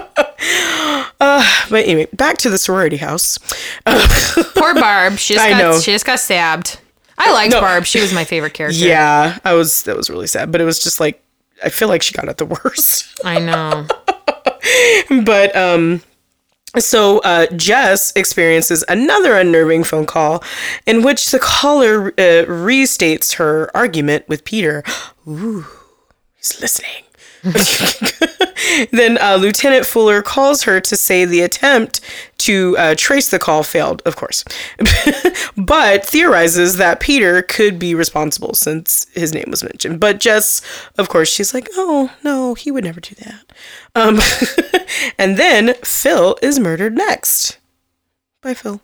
[1.18, 3.38] Uh, but anyway, back to the sorority house.
[3.86, 5.16] Poor Barb.
[5.18, 5.80] She just I got know.
[5.80, 6.78] she just got stabbed.
[7.16, 7.60] I liked No.
[7.60, 7.84] Barb.
[7.86, 8.78] She was my favorite character.
[8.86, 11.22] Yeah, I was that was really sad, but it was just like
[11.62, 13.20] I feel like she got it the worst.
[13.24, 13.86] I know.
[15.24, 16.02] but um
[16.78, 20.44] so uh, Jess experiences another unnerving phone call
[20.84, 24.84] in which the caller uh, restates her argument with Peter.
[25.26, 25.64] Ooh,
[26.36, 27.05] he's listening.
[28.92, 32.00] then uh, Lieutenant Fuller calls her to say the attempt
[32.38, 34.44] to uh, trace the call failed, of course,
[35.56, 40.00] but theorizes that Peter could be responsible since his name was mentioned.
[40.00, 40.62] But Jess,
[40.98, 43.52] of course, she's like, oh, no, he would never do that.
[43.94, 44.18] Um,
[45.18, 47.58] and then Phil is murdered next.
[48.42, 48.80] Bye, Phil.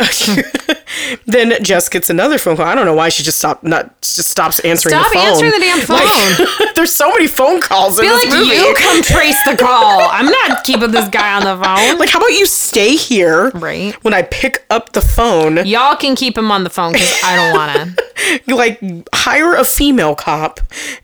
[1.26, 2.66] then Jess gets another phone call.
[2.66, 5.22] I don't know why she just stopped, not just stops answering Stop the phone.
[5.22, 5.80] Stop answering the damn
[6.66, 6.68] phone.
[6.74, 8.56] There's so many phone calls Be this like movie.
[8.56, 10.00] you come trace the call.
[10.10, 11.98] I'm not keeping this guy on the phone.
[11.98, 13.94] like, how about you stay here Right.
[14.04, 15.64] when I pick up the phone?
[15.66, 18.54] Y'all can keep him on the phone because I don't want to.
[18.54, 18.80] Like,
[19.14, 20.60] hire a female cop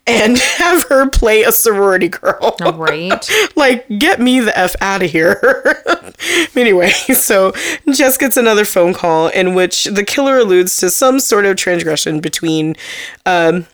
[0.07, 2.57] and have her play a sorority girl.
[2.61, 3.29] Right.
[3.57, 5.39] like, get me the F out of here.
[6.57, 7.53] anyway, so
[7.93, 12.21] Jess gets another phone call in which the killer alludes to some sort of transgression
[12.21, 12.77] between
[13.27, 13.67] um,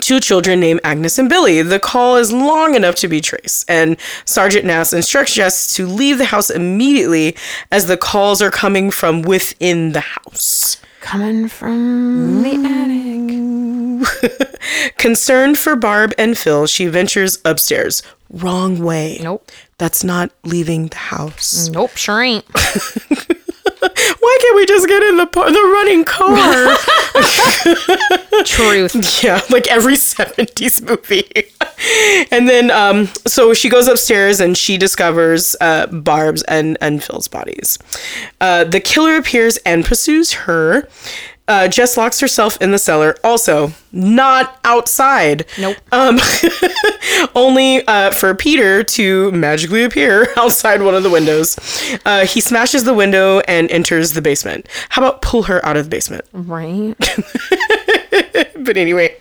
[0.00, 1.62] two children named Agnes and Billy.
[1.62, 6.18] The call is long enough to be traced, and Sergeant Nash instructs Jess to leave
[6.18, 7.36] the house immediately
[7.70, 10.80] as the calls are coming from within the house.
[11.00, 13.10] Coming from the attic.
[14.98, 18.02] Concerned for Barb and Phil, she ventures upstairs.
[18.30, 19.18] Wrong way.
[19.22, 19.50] Nope.
[19.78, 21.68] That's not leaving the house.
[21.68, 22.44] Nope, sure ain't.
[23.80, 26.76] Why can't we just get in the par- the running car?
[28.44, 29.22] Truth.
[29.22, 31.28] yeah, like every 70s movie.
[32.30, 37.28] and then um so she goes upstairs and she discovers uh Barb's and and Phil's
[37.28, 37.78] bodies.
[38.40, 40.88] Uh the killer appears and pursues her.
[41.50, 43.16] Uh, Jess locks herself in the cellar.
[43.24, 45.46] Also, not outside.
[45.58, 45.76] Nope.
[45.90, 46.20] Um,
[47.34, 51.58] only uh, for Peter to magically appear outside one of the windows.
[52.06, 54.68] Uh, he smashes the window and enters the basement.
[54.90, 56.24] How about pull her out of the basement?
[56.32, 56.94] Right.
[58.60, 59.16] But anyway,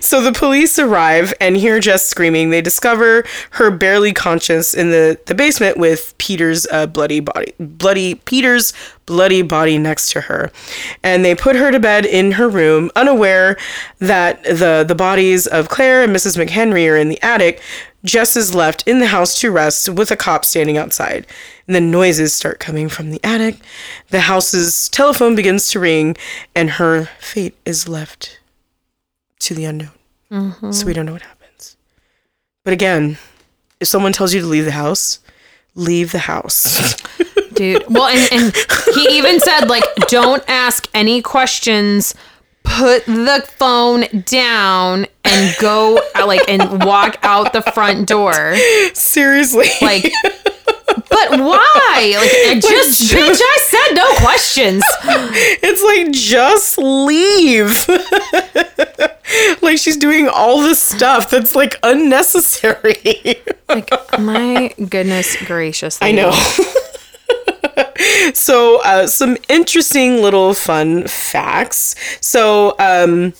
[0.00, 2.50] so the police arrive and hear Jess screaming.
[2.50, 8.16] They discover her barely conscious in the, the basement with Peter's uh, bloody body, bloody
[8.16, 8.72] Peter's
[9.06, 10.50] bloody body next to her,
[11.04, 13.56] and they put her to bed in her room, unaware
[14.00, 16.36] that the the bodies of Claire and Mrs.
[16.36, 17.62] McHenry are in the attic.
[18.04, 21.26] Jess is left in the house to rest with a cop standing outside.
[21.66, 23.56] And then noises start coming from the attic.
[24.08, 26.16] The house's telephone begins to ring,
[26.54, 28.40] and her fate is left
[29.40, 29.90] to the unknown.
[30.30, 30.72] Mm-hmm.
[30.72, 31.76] So we don't know what happens.
[32.64, 33.18] But again,
[33.80, 35.18] if someone tells you to leave the house,
[35.74, 36.94] leave the house.
[37.54, 37.84] Dude.
[37.88, 38.56] Well, and, and
[38.94, 42.14] he even said, like, don't ask any questions.
[42.76, 48.56] Put the phone down and go, like, and walk out the front door.
[48.94, 49.68] Seriously.
[49.82, 50.04] Like,
[50.86, 52.14] but why?
[52.16, 54.82] Like, I just, ju- bitch, I said no questions.
[55.62, 57.88] it's like just leave.
[59.62, 63.36] like she's doing all this stuff that's like unnecessary.
[63.68, 65.98] Like, my goodness gracious.
[66.00, 66.32] I know.
[68.34, 71.94] so, uh, some interesting little fun facts.
[72.20, 73.34] So, um,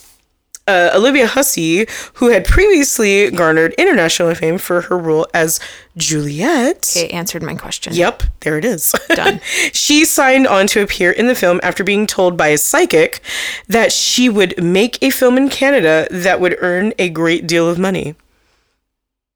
[0.67, 5.59] uh, Olivia Hussey, who had previously garnered international fame for her role as
[5.97, 6.95] Juliet.
[6.95, 7.93] It answered my question.
[7.93, 8.93] Yep, there it is.
[9.09, 9.41] Done.
[9.73, 13.21] she signed on to appear in the film after being told by a psychic
[13.67, 17.77] that she would make a film in Canada that would earn a great deal of
[17.79, 18.15] money.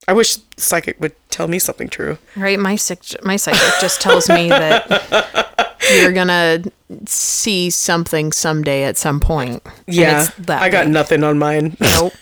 [0.08, 2.18] I wish psychic would tell me something true.
[2.36, 2.60] Right?
[2.60, 6.64] My psych- my psychic just tells me that you're gonna
[7.08, 9.64] see something someday at some point.
[9.88, 11.76] Yeah, I got nothing on mine.
[11.80, 12.14] nope.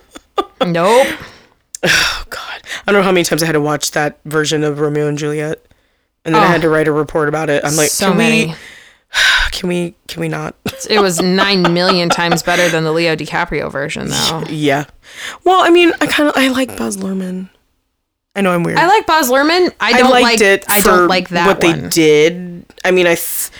[0.66, 1.06] nope.
[1.82, 4.80] Oh God, I don't know how many times I had to watch that version of
[4.80, 5.60] Romeo and Juliet,
[6.24, 6.48] and then I Oh.
[6.48, 6.70] had to oh.
[6.70, 7.64] write a report about it.
[7.64, 8.46] I'm like, so can many.
[8.46, 8.54] we,
[9.52, 10.54] can we, can we not?
[10.88, 14.44] It was nine million times better than the Leo DiCaprio version, though.
[14.48, 14.84] yeah.
[15.44, 17.48] Well, I mean, I kind of I like Baz Luhrmann.
[18.36, 18.78] I know I'm weird.
[18.78, 19.72] I like Baz Luhrmann.
[19.80, 20.64] I I don't liked like it.
[20.68, 21.82] I don't like that what one.
[21.82, 22.66] they did.
[22.84, 23.50] I mean, I, th-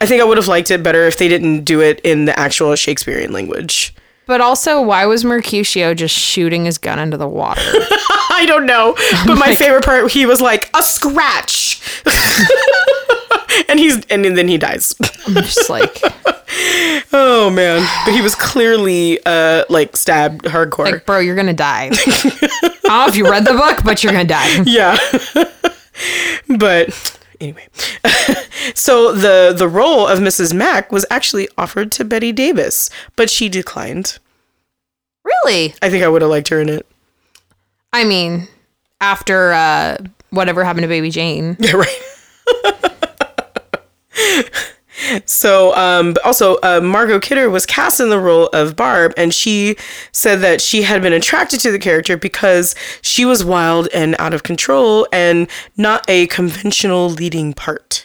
[0.00, 2.38] I think I would have liked it better if they didn't do it in the
[2.38, 3.94] actual Shakespearean language.
[4.26, 7.60] But also, why was Mercutio just shooting his gun into the water?
[7.64, 8.94] I don't know,
[9.26, 11.80] but my favorite part, he was like a scratch,
[13.68, 14.94] and he's and then he dies.
[15.26, 16.00] I'm just like,
[17.12, 20.90] Oh man, but he was clearly uh like stabbed hardcore.
[20.90, 21.90] like, bro, you're gonna die.
[21.92, 24.62] I don't know if you read the book, but you're gonna die.
[24.66, 24.96] yeah
[26.58, 27.66] but anyway
[28.74, 33.48] so the the role of mrs Mac was actually offered to bette davis but she
[33.48, 34.18] declined
[35.24, 35.74] Really?
[35.82, 36.86] i think i would have liked her in it
[37.92, 38.48] I mean,
[39.02, 39.98] after uh,
[40.30, 41.56] whatever happened to Baby Jane.
[41.58, 42.91] yeah right
[45.24, 49.32] so um but also uh, margot kidder was cast in the role of barb and
[49.32, 49.74] she
[50.12, 54.34] said that she had been attracted to the character because she was wild and out
[54.34, 58.04] of control and not a conventional leading part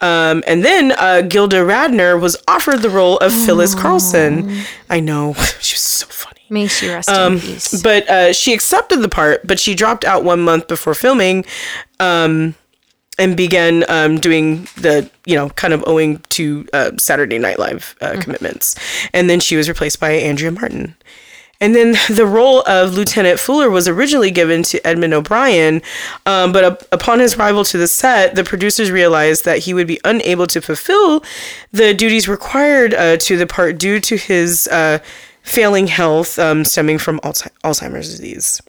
[0.00, 4.62] Um, and then uh, Gilda Radner was offered the role of Phyllis Carlson.
[4.88, 6.42] I know she was so funny.
[6.50, 7.82] May she rest Um, in peace.
[7.82, 11.44] But uh, she accepted the part, but she dropped out one month before filming,
[11.98, 12.54] um,
[13.18, 17.96] and began um, doing the you know kind of owing to uh, Saturday Night Live
[18.00, 18.76] uh, commitments,
[19.12, 20.94] and then she was replaced by Andrea Martin.
[21.60, 25.82] And then the role of Lieutenant Fuller was originally given to Edmund O'Brien,
[26.24, 29.88] um, but up- upon his arrival to the set, the producers realized that he would
[29.88, 31.24] be unable to fulfill
[31.72, 35.00] the duties required uh, to the part due to his uh,
[35.48, 38.60] failing health um, stemming from Alzheimer's disease.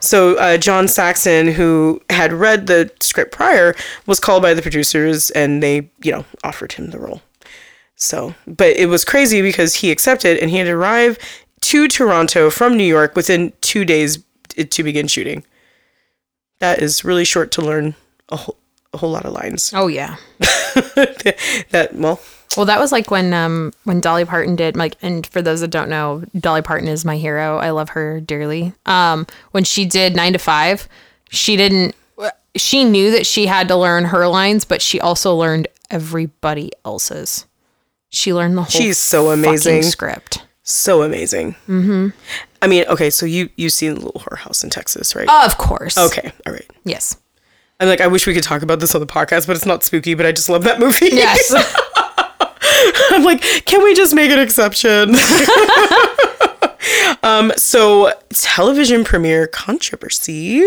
[0.00, 3.74] So uh, John Saxon, who had read the script prior,
[4.06, 7.20] was called by the producers, and they, you know, offered him the role.
[7.96, 11.18] So, but it was crazy because he accepted and he had to arrive
[11.62, 15.44] to Toronto from New York within two days to begin shooting.
[16.60, 17.94] That is really short to learn
[18.28, 18.56] a whole,
[18.94, 19.72] a whole lot of lines.
[19.74, 20.16] Oh yeah.
[20.38, 22.20] that well,
[22.56, 25.68] Well, that was like when um when Dolly Parton did like and for those that
[25.68, 27.58] don't know, Dolly Parton is my hero.
[27.58, 28.72] I love her dearly.
[28.86, 30.88] Um when she did 9 to 5,
[31.30, 31.94] she didn't
[32.56, 37.46] she knew that she had to learn her lines, but she also learned everybody else's.
[38.08, 39.84] She learned the whole She's so amazing.
[39.84, 40.44] script.
[40.64, 41.52] so amazing.
[41.68, 42.08] Mm-hmm.
[42.60, 45.28] I mean, okay, so you you've seen Little Whorehouse in Texas, right?
[45.44, 45.96] Of course.
[45.96, 46.68] okay, all right.
[46.84, 47.16] Yes.
[47.78, 49.84] I'm like, I wish we could talk about this on the podcast, but it's not
[49.84, 50.14] spooky.
[50.14, 51.10] But I just love that movie.
[51.12, 51.54] Yes.
[53.10, 55.14] I'm like, can we just make an exception?
[57.22, 60.66] um, so television premiere controversy.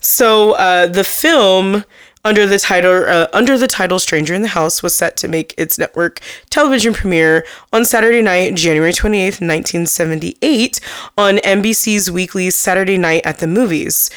[0.00, 1.84] So uh, the film
[2.24, 5.54] under the title uh, under the title Stranger in the House was set to make
[5.56, 6.20] its network
[6.50, 10.80] television premiere on Saturday night, January 28th, 1978
[11.16, 14.10] on NBC's weekly Saturday Night at the Movies.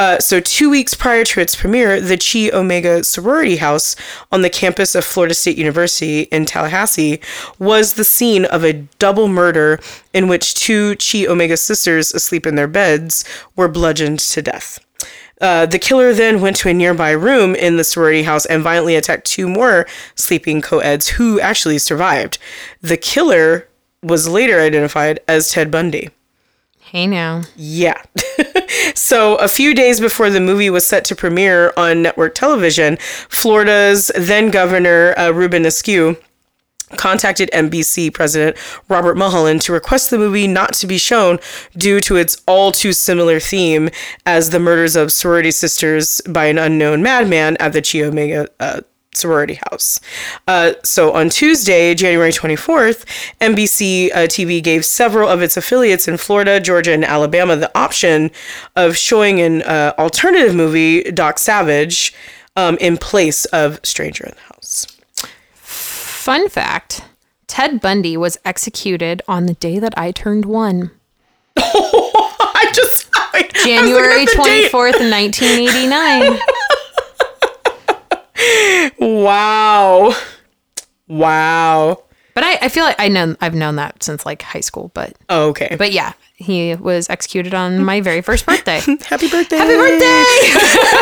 [0.00, 3.94] Uh, so, two weeks prior to its premiere, the Chi Omega sorority house
[4.32, 7.20] on the campus of Florida State University in Tallahassee
[7.58, 9.78] was the scene of a double murder
[10.14, 13.26] in which two Chi Omega sisters asleep in their beds
[13.56, 14.82] were bludgeoned to death.
[15.38, 18.96] Uh, the killer then went to a nearby room in the sorority house and violently
[18.96, 22.38] attacked two more sleeping co-eds who actually survived.
[22.80, 23.68] The killer
[24.02, 26.08] was later identified as Ted Bundy.
[26.78, 27.42] Hey now.
[27.54, 28.02] Yeah.
[28.94, 32.96] so, a few days before the movie was set to premiere on network television,
[33.28, 36.16] Florida's then governor, uh, Reubin Askew,
[36.96, 38.56] contacted NBC president
[38.88, 41.38] Robert Mulholland to request the movie not to be shown
[41.76, 43.90] due to its all too similar theme
[44.26, 48.80] as the murders of sorority sisters by an unknown madman at the Chi Omega uh,
[49.14, 50.00] sorority house.
[50.46, 53.04] Uh, so on Tuesday, January 24th,
[53.40, 58.30] NBC uh, TV gave several of its affiliates in Florida, Georgia, and Alabama the option
[58.76, 62.14] of showing an uh, alternative movie, Doc Savage,
[62.56, 64.86] um, in place of Stranger in the House.
[65.54, 67.04] Fun fact
[67.46, 70.92] Ted Bundy was executed on the day that I turned one.
[71.56, 76.38] I just I, January 24th, 1989.
[78.98, 80.14] Wow.
[81.08, 82.02] Wow.
[82.34, 85.14] But I, I feel like I know I've known that since like high school, but
[85.28, 85.74] Oh, okay.
[85.76, 88.78] but yeah, he was executed on my very first birthday.
[89.06, 89.56] Happy birthday.
[89.56, 90.24] Happy birthday!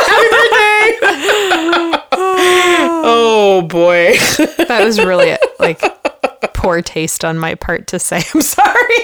[0.09, 2.05] Happy birthday.
[2.13, 4.15] oh boy.
[4.67, 5.81] that was really like
[6.55, 8.23] poor taste on my part to say.
[8.35, 9.03] I'm sorry.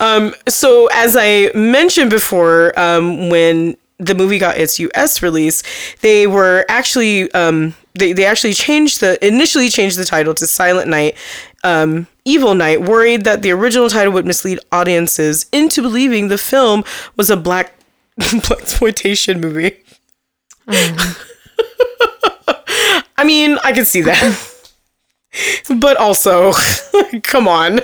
[0.00, 5.62] um, so as I mentioned before, um, when the movie got its US release,
[6.00, 10.88] they were actually um, they, they actually changed the initially changed the title to Silent
[10.88, 11.16] Night,
[11.64, 16.84] um, Evil Night, worried that the original title would mislead audiences into believing the film
[17.16, 17.74] was a black
[18.16, 19.76] black exploitation movie.
[23.16, 24.62] I mean, I can see that.
[25.80, 26.52] but also,
[27.24, 27.80] come on.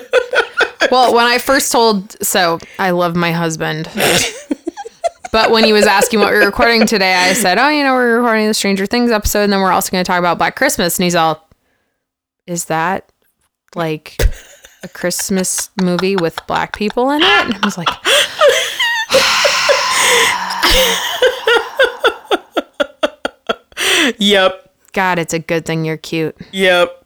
[0.91, 3.91] well, when I first told, so I love my husband.
[5.33, 7.95] But when he was asking what we were recording today, I said, "Oh, you know,
[7.95, 10.57] we're recording the Stranger Things episode, and then we're also going to talk about Black
[10.57, 11.49] Christmas." And he's all,
[12.47, 13.11] "Is that
[13.75, 14.17] like
[14.83, 17.89] a Christmas movie with black people in it?" And I was like,
[24.19, 24.71] Yep.
[24.93, 27.06] "God, it's a good thing you're cute." Yep.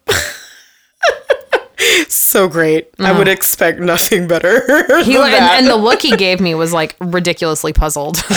[2.09, 2.88] So great.
[2.98, 4.61] I would expect nothing better.
[5.01, 8.22] He and, and the look he gave me was like ridiculously puzzled.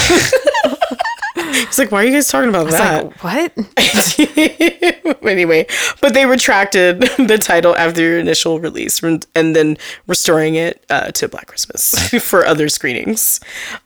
[1.56, 3.06] It's like, why are you guys talking about that?
[3.06, 5.18] like, what?
[5.24, 5.66] anyway,
[6.02, 11.12] but they retracted the title after the initial release and and then restoring it uh,
[11.12, 13.40] to Black Christmas for other screenings.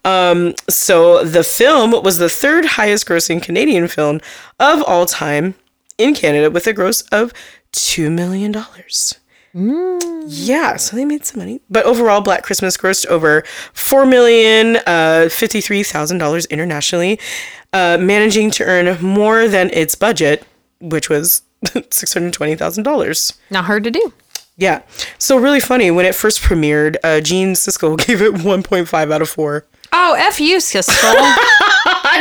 [0.06, 4.22] Um, so the film was the third highest grossing Canadian film
[4.60, 5.56] of all time
[5.98, 7.34] in Canada with a gross of
[7.74, 8.54] $2 million.
[10.28, 11.62] Yeah, so they made some money.
[11.70, 13.44] But overall, Black Christmas grossed over
[13.74, 17.20] four million uh, fifty-three thousand dollars internationally,
[17.74, 20.46] uh, managing to earn more than its budget,
[20.80, 21.42] which was
[21.90, 23.34] six hundred twenty thousand dollars.
[23.50, 24.14] Not hard to do.
[24.58, 24.82] Yeah.
[25.18, 29.12] So really funny when it first premiered, uh, Gene Siskel gave it one point five
[29.12, 29.66] out of four.
[29.94, 31.36] Oh, f you, Siskel.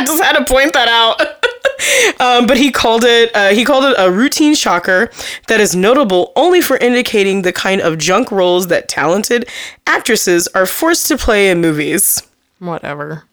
[0.01, 1.21] I just had to point that out.
[2.19, 5.09] um, but he called it uh, he called it a routine shocker
[5.47, 9.47] that is notable only for indicating the kind of junk roles that talented
[9.85, 12.23] actresses are forced to play in movies.
[12.59, 13.23] Whatever.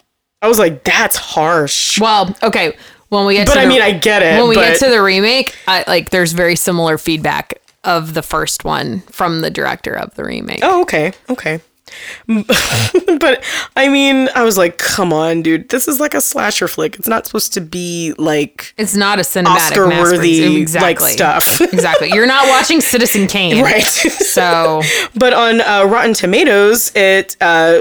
[0.43, 1.99] I was like, that's harsh.
[1.99, 2.77] Well, okay.
[3.09, 4.39] When we get But to I the, mean, I get it.
[4.39, 7.55] when we but get to the remake, I, like there's very similar feedback
[7.85, 10.61] of the first one from the director of the remake.
[10.63, 11.61] Oh, okay, okay.
[12.27, 13.45] but
[13.77, 15.69] I mean, I was like, come on, dude.
[15.69, 16.97] This is like a slasher flick.
[16.97, 20.75] It's not supposed to be like It's not a cinematic Oscar worthy masterpiece.
[20.75, 21.11] like exactly.
[21.13, 21.61] stuff.
[21.73, 22.11] exactly.
[22.13, 23.63] You're not watching Citizen Kane.
[23.63, 23.83] right.
[23.83, 24.83] So
[25.15, 27.81] but on uh, Rotten Tomatoes, it uh,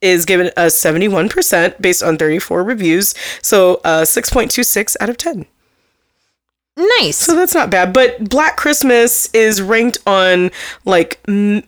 [0.00, 3.14] is given a 71% based on 34 reviews.
[3.42, 5.46] So uh, 6.26 out of 10.
[6.98, 7.16] nice.
[7.18, 7.92] So that's not bad.
[7.92, 10.50] But Black Christmas is ranked on
[10.84, 11.62] like m-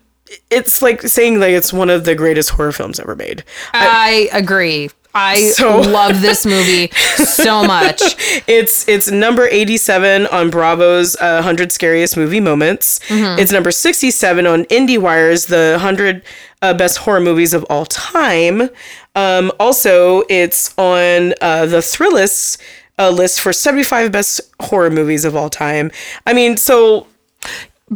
[0.51, 3.45] it's like saying like it's one of the greatest horror films ever made.
[3.73, 4.91] I agree.
[5.17, 8.01] I So- love this movie so much.
[8.49, 12.99] It's it's number 87 on Bravo's uh, 100 scariest movie moments.
[13.11, 16.23] It's number 67 on IndieWire's the 100
[16.63, 18.71] uh, best horror movies of all time.
[19.15, 22.61] Um, also, it's on uh, the Thrillist
[22.99, 25.93] uh, list for 75 best horror movies of all time.
[26.27, 27.07] I mean, so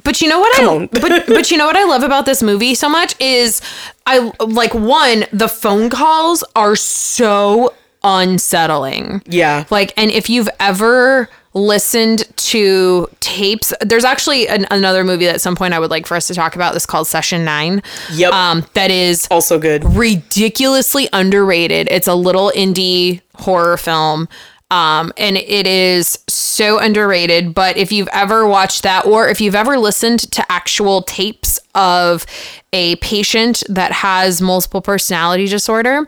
[0.05, 0.87] But you know what I on.
[0.89, 3.61] but but you know what I love about this movie so much is
[4.07, 7.75] I like one the phone calls are so
[8.05, 9.23] unsettling.
[9.27, 9.65] yeah.
[9.71, 15.41] Like and if you've ever listened to tapes there's actually an, another movie that at
[15.41, 17.83] some point I would like for us to talk about this called Session 9.
[18.13, 18.33] Yep.
[18.33, 19.85] Um that is also good.
[19.85, 21.89] ridiculously underrated.
[21.91, 24.29] It's a little indie horror film.
[24.71, 27.55] Um, and it is so underrated.
[27.55, 32.27] But if you've ever watched that, or if you've ever listened to actual tapes of
[32.73, 36.07] a patient that has multiple personality disorder,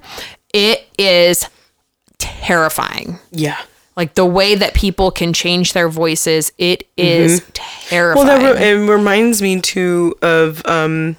[0.52, 1.48] it is
[2.18, 3.18] terrifying.
[3.30, 3.58] Yeah.
[3.96, 8.26] Like the way that people can change their voices, it is terrifying.
[8.26, 11.16] Well, that re- it reminds me too of um.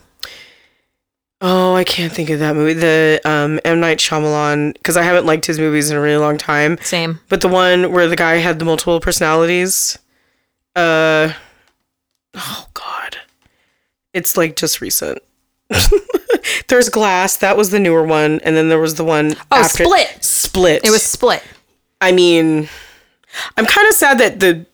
[1.43, 2.73] Oh, I can't think of that movie.
[2.73, 6.37] The um M Night Shyamalan because I haven't liked his movies in a really long
[6.37, 6.77] time.
[6.81, 7.19] Same.
[7.29, 9.97] But the one where the guy had the multiple personalities.
[10.75, 11.33] Uh.
[12.35, 13.17] Oh God.
[14.13, 15.19] It's like just recent.
[16.67, 17.37] There's Glass.
[17.37, 19.35] That was the newer one, and then there was the one.
[19.51, 20.23] Oh, Split.
[20.23, 20.85] Split.
[20.85, 21.43] It was split.
[22.01, 22.67] I mean,
[23.57, 24.65] I'm kind of sad that the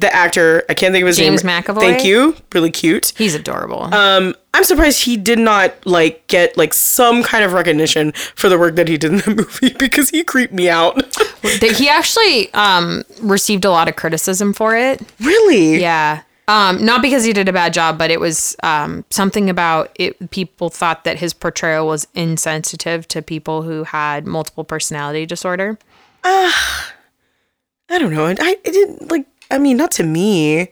[0.00, 1.62] the actor I can't think of his James name.
[1.62, 1.80] James McAvoy?
[1.80, 2.36] Thank you.
[2.52, 3.12] Really cute.
[3.16, 3.92] He's adorable.
[3.94, 8.58] Um, I'm surprised he did not like get like some kind of recognition for the
[8.58, 11.16] work that he did in the movie because he creeped me out.
[11.42, 15.00] He actually um, received a lot of criticism for it.
[15.20, 15.80] really?
[15.80, 16.22] Yeah.
[16.48, 20.30] Um, not because he did a bad job, but it was um, something about it.
[20.32, 25.78] People thought that his portrayal was insensitive to people who had multiple personality disorder.
[26.24, 28.26] I don't know.
[28.26, 29.26] I, I didn't like.
[29.50, 30.68] I mean, not to me.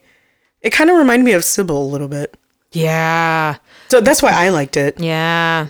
[0.62, 2.36] It kind of reminded me of Sybil a little bit.
[2.72, 3.56] Yeah.
[3.88, 4.98] So that's why I liked it.
[5.00, 5.68] Yeah.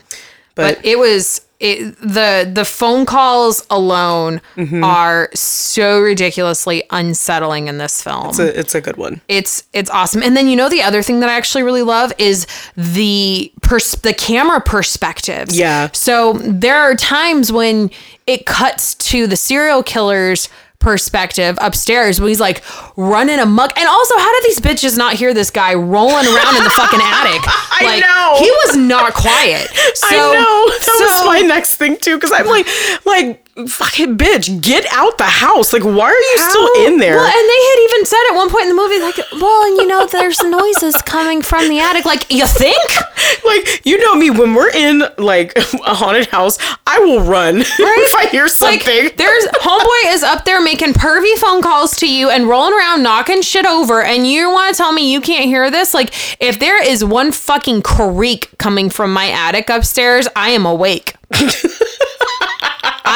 [0.55, 4.83] But, But it was it, the the phone calls alone Mm-hmm.
[4.83, 8.29] are so ridiculously unsettling in this film.
[8.29, 9.21] it's a it's a good one.
[9.29, 10.23] it's it's awesome.
[10.23, 12.47] And then you know the other thing that I actually really love is
[12.77, 15.57] the pers- the camera perspectives.
[15.57, 15.91] Yeah.
[15.93, 17.91] So there are times when
[18.27, 20.49] it cuts to the serial killer's
[20.81, 22.63] perspective upstairs when he's like
[22.97, 23.77] running amok.
[23.79, 27.01] And also, how did these bitches not hear this guy rolling around in the fucking
[27.03, 27.43] attic?
[27.47, 28.37] I like, know.
[28.39, 29.69] He was not quiet.
[29.99, 30.75] So, I know.
[30.79, 32.67] That so- was my next thing too, because I'm like,
[33.05, 35.73] like, fucking bitch, get out the house.
[35.73, 37.17] Like, why are you still in there?
[37.17, 39.77] Well, and they had even said at one point in the movie, like, well, and
[39.77, 42.05] you know, there's noises coming from the attic.
[42.05, 42.79] Like, you think?
[43.45, 48.15] like, you know me, when we're in like a haunted house, I will run if
[48.15, 48.79] I hear something.
[48.87, 53.03] Like, there's homeboy is up there making pervy phone calls to you and rolling around
[53.03, 55.95] knocking shit over, and you want to tell me you can't hear this?
[55.95, 61.15] Like, if there is one fucking creak coming from my attic upstairs, I am awake.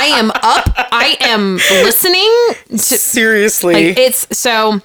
[0.02, 0.72] I am up.
[0.92, 2.30] I am listening.
[2.70, 3.88] To, Seriously.
[3.88, 4.80] like, it's so.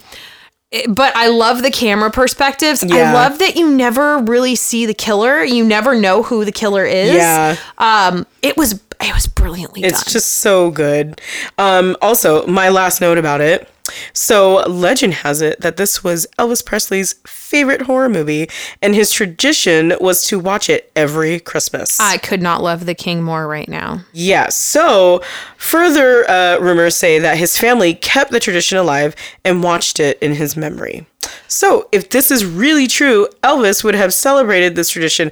[0.90, 2.84] But I love the camera perspectives.
[2.84, 5.42] I love that you never really see the killer.
[5.44, 7.14] You never know who the killer is.
[7.14, 7.56] Yeah.
[7.78, 8.26] Um.
[8.42, 8.82] It was.
[9.00, 10.12] It was brilliantly It's done.
[10.12, 11.22] just so good.
[11.60, 13.70] Um, also, my last note about it.
[14.14, 18.50] So, legend has it that this was Elvis Presley's favorite horror movie,
[18.82, 22.00] and his tradition was to watch it every Christmas.
[22.00, 24.02] I could not love the king more right now.
[24.14, 25.22] Yeah, so
[25.58, 29.16] further uh, rumors say that his family kept the tradition alive
[29.46, 31.08] and watched it in his memory.
[31.48, 35.32] So, if this is really true, Elvis would have celebrated this tradition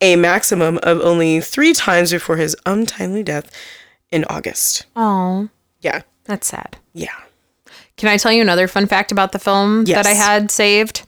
[0.00, 3.50] a maximum of only three times before his untimely death
[4.10, 4.84] in August.
[4.94, 5.48] Oh,
[5.80, 6.76] Yeah, that's sad.
[6.92, 7.08] yeah.
[7.96, 10.04] Can I tell you another fun fact about the film Yes.
[10.04, 11.02] that I had saved?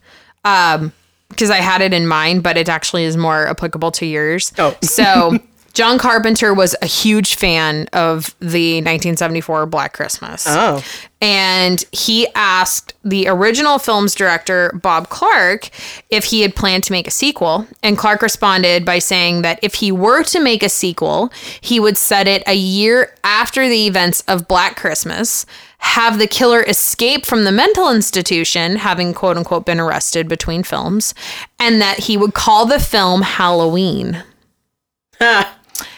[0.45, 0.93] Um,
[1.29, 4.53] because I had it in mind, but it actually is more applicable to yours.
[4.59, 4.77] Oh.
[4.83, 5.37] so
[5.75, 10.47] John Carpenter was a huge fan of the 1974 Black Christmas.
[10.49, 10.83] Oh.
[11.21, 15.69] And he asked the original film's director, Bob Clark,
[16.11, 17.67] if he had planned to make a sequel.
[17.83, 21.31] And Clark responded by saying that if he were to make a sequel,
[21.61, 25.45] he would set it a year after the events of Black Christmas,
[25.79, 31.15] have the killer escape from the mental institution, having quote unquote been arrested between films,
[31.59, 34.23] and that he would call the film Halloween.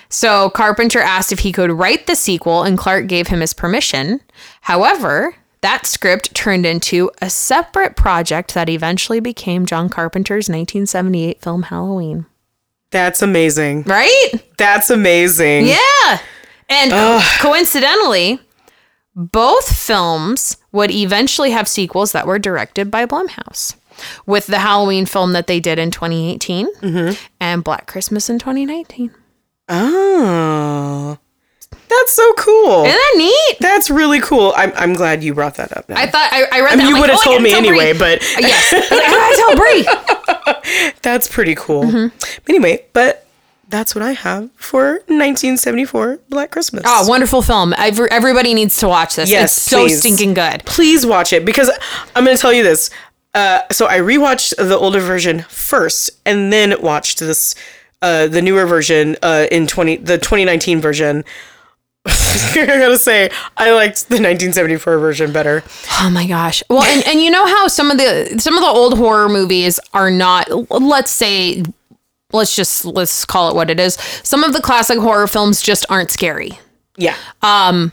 [0.09, 4.21] So Carpenter asked if he could write the sequel, and Clark gave him his permission.
[4.63, 11.65] However, that script turned into a separate project that eventually became John Carpenter's 1978 film
[11.65, 12.27] Halloween.
[12.91, 13.83] That's amazing.
[13.83, 14.31] Right?
[14.57, 15.67] That's amazing.
[15.67, 16.21] Yeah.
[16.71, 18.41] And co- coincidentally,
[19.19, 23.75] both films would eventually have sequels that were directed by Blumhouse.
[24.27, 29.13] With the Halloween film that they did in 2018 and Black Christmas in 2019.
[29.69, 31.19] Oh.
[31.89, 32.85] That's so cool.
[32.85, 33.57] Isn't that neat?
[33.59, 34.55] That's really cool.
[34.57, 35.97] I'm, I'm glad you brought that up now.
[35.97, 36.89] I thought I, I read I mean, that.
[36.91, 37.99] you I'm would have oh, told me anyway, Brie.
[37.99, 40.93] but yes, I like, tell Brie.
[41.03, 41.83] that's pretty cool.
[41.83, 42.41] Mm-hmm.
[42.49, 43.28] Anyway, but
[43.69, 46.85] that's what I have for 1974 Black Christmas.
[46.87, 47.75] Oh, wonderful film!
[47.77, 49.31] Every, everybody needs to watch this.
[49.31, 50.01] Yes, it's so please.
[50.01, 50.65] stinking good.
[50.65, 51.71] please watch it because
[52.17, 52.91] I'm going to tell you this.
[53.35, 57.55] Uh, so I rewatched the older version first, and then watched this
[58.03, 61.25] uh, the newer version uh, in 20 the 2019 version.
[62.07, 65.63] I gotta say, I liked the 1974 version better.
[66.01, 66.63] Oh my gosh!
[66.71, 69.79] Well, and, and you know how some of the some of the old horror movies
[69.93, 70.49] are not.
[70.71, 71.65] Let's say,
[72.33, 73.95] let's just let's call it what it is.
[74.23, 76.59] Some of the classic horror films just aren't scary.
[76.97, 77.93] Yeah, Um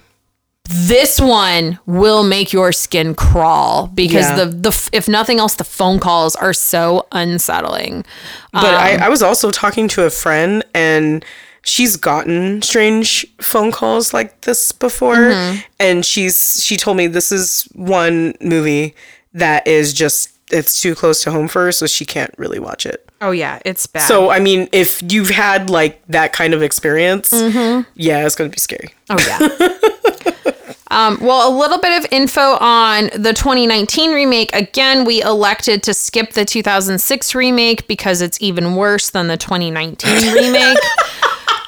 [0.68, 4.36] This one will make your skin crawl because Yeah.
[4.36, 8.04] the the if nothing else, the phone calls are so unsettling.
[8.52, 11.24] but I, I was also talking to a friend, and
[11.64, 15.32] she's gotten strange phone calls like this before,
[15.80, 18.96] and she's she told me this is one movie
[19.34, 22.86] that is just it's too close to home for her, so she can't really watch
[22.86, 23.08] it.
[23.22, 24.08] Oh yeah, it's bad.
[24.08, 28.60] So I mean, if you've had like that kind of experience, yeah, it's gonna be
[28.60, 28.93] scary.
[29.10, 30.72] Oh yeah.
[30.91, 34.53] um, well, a little bit of info on the 2019 remake.
[34.53, 40.34] Again, we elected to skip the 2006 remake because it's even worse than the 2019
[40.34, 40.78] remake.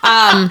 [0.03, 0.49] Um,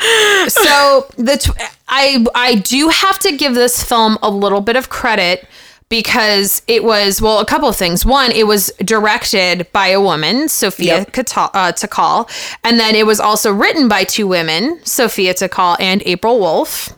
[0.48, 1.52] so the t-
[1.88, 5.46] I I do have to give this film a little bit of credit
[5.88, 8.04] because it was well a couple of things.
[8.04, 11.08] One, it was directed by a woman, Sophia Yep.
[11.36, 12.28] Uh, Takal,
[12.64, 16.92] and then it was also written by two women, Sophia Takal and April Wolf.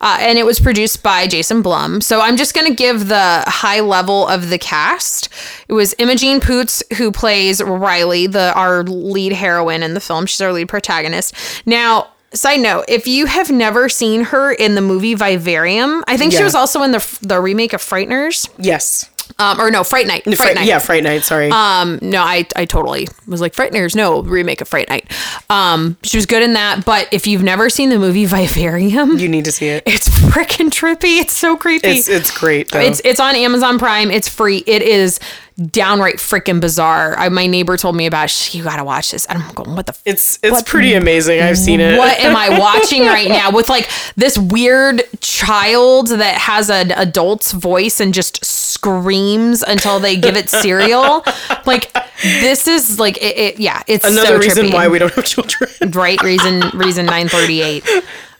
[0.00, 2.00] Uh, and it was produced by Jason Blum.
[2.00, 5.28] So I'm just going to give the high level of the cast.
[5.68, 10.24] It was Imogen Poots who plays Riley, the our lead heroine in the film.
[10.24, 11.34] She's our lead protagonist.
[11.66, 16.32] Now, side note, if you have never seen her in the movie Vivarium, I think
[16.32, 18.48] she was also in the the remake of Frighteners.
[18.58, 19.08] Yes,
[19.38, 20.24] Um, or no, Fright Night.
[20.24, 20.66] Fright Fright, Night.
[20.66, 21.22] yeah, Fright Night.
[21.22, 21.50] Sorry.
[21.50, 23.94] Um, no, I, I totally was like Frighteners.
[23.94, 25.10] No, remake of Fright Night.
[25.48, 26.84] Um, she was good in that.
[26.84, 29.82] But if you've never seen the movie Vivarium, you need to see it.
[29.86, 31.20] it's freaking trippy.
[31.20, 31.88] It's so creepy.
[31.88, 32.70] It's it's great.
[32.70, 32.80] Though.
[32.80, 34.10] It's it's on Amazon Prime.
[34.10, 34.62] It's free.
[34.66, 35.18] It is
[35.66, 37.16] downright freaking bizarre.
[37.16, 38.30] I, my neighbor told me about.
[38.30, 39.26] She, you gotta watch this.
[39.26, 39.92] And I'm going, what the.
[39.92, 41.40] F- it's it's pretty amazing.
[41.40, 41.98] I've seen it.
[41.98, 47.52] what am I watching right now with like this weird child that has an adult's
[47.52, 51.24] voice and just screams until they give it cereal?
[51.66, 51.92] like
[52.22, 55.24] this is like it, it yeah, it's Another so reason trippy why we don't have
[55.24, 55.70] children.
[55.92, 57.84] right reason reason 938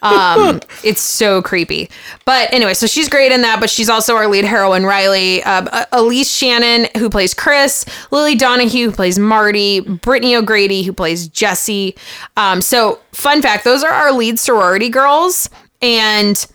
[0.02, 1.90] um it's so creepy.
[2.24, 5.42] But anyway so she's great in that but she's also our lead heroine riley.
[5.42, 10.92] Uh, uh, aleyse shannon who plays chris lily donoghue who plays marty brittany o'grady who
[10.92, 11.94] plays jesse.
[12.36, 15.48] Um so fun fact those are our lead sorority girls
[15.82, 16.46] and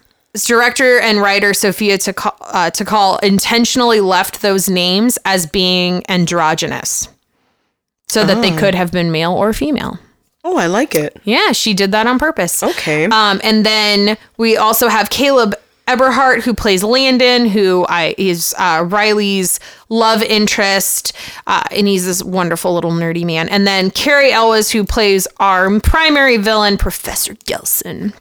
[0.43, 7.07] director and writer Sophia Takal, uh, intentionally left those names as being androgynous
[8.07, 9.97] so that they could have been male or female.
[10.47, 11.19] Oh, I like it.
[11.23, 12.61] Yeah, she did that on purpose.
[12.61, 13.05] Okay.
[13.05, 15.55] Um, and then we also have Caleb
[15.87, 21.13] Eberhardt, who plays Landon, who I is uh, Riley's love interest,
[21.47, 23.49] uh, and he's this wonderful little nerdy man.
[23.49, 28.13] And then Cary Elwes, who plays our primary villain, Professor Gelson.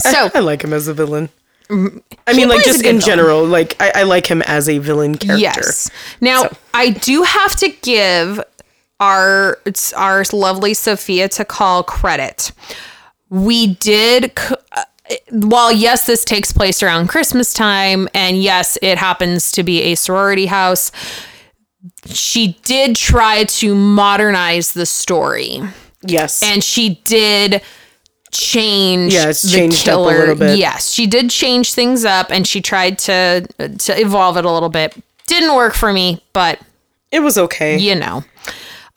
[0.00, 1.28] So I like him as a villain.
[1.70, 3.00] I mean, like just in villain.
[3.00, 5.42] general, like I, I like him as a villain character.
[5.42, 5.90] Yes.
[6.22, 8.42] Now I do have to give
[9.00, 12.52] our it's our lovely Sophia Takal credit.
[13.30, 14.32] We did.
[14.72, 14.84] uh,
[15.30, 19.94] While yes, this takes place around Christmas time, and yes, it happens to be a
[19.94, 20.90] sorority house.
[22.06, 25.60] She did try to modernize the story
[26.02, 26.42] Yes.
[26.42, 27.62] and she did
[28.32, 30.18] change Yeah, it's the changed up a killer.
[30.18, 30.58] little bit.
[30.58, 33.46] Yes, she did change things up and she tried to
[33.78, 34.94] to evolve it a little bit.
[35.26, 36.58] Didn't work for me, but
[37.12, 37.78] It was okay.
[37.78, 38.24] you know.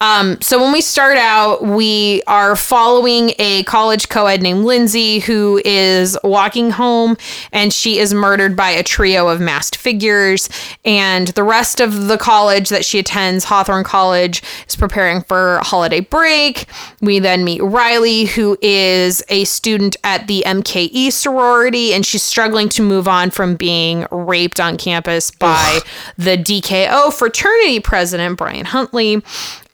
[0.02, 5.62] Um, so when we start out, we are following a college co-ed named Lindsay who
[5.64, 7.16] is walking home
[7.52, 10.50] and she is murdered by a trio of masked figures.
[10.84, 16.00] And the rest of the college that she attends, Hawthorne College, is preparing for holiday
[16.00, 16.66] break.
[17.02, 22.70] We then meet Riley, who is a student at the MKE sorority, and she's struggling
[22.70, 25.80] to move on from being raped on campus by
[26.18, 29.22] the DKO fraternity president, Brian Huntley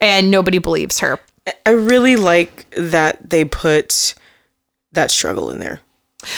[0.02, 1.20] and nobody believes her.
[1.66, 4.16] I really like that they put
[4.92, 5.80] that struggle in there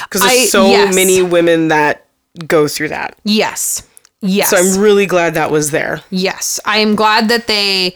[0.04, 0.94] because there's I- so yes.
[0.96, 2.06] many women that
[2.48, 3.18] go through that.
[3.24, 3.88] Yes.
[4.22, 4.50] Yes.
[4.50, 6.02] So I'm really glad that was there.
[6.10, 6.60] yes.
[6.66, 7.96] I am glad that they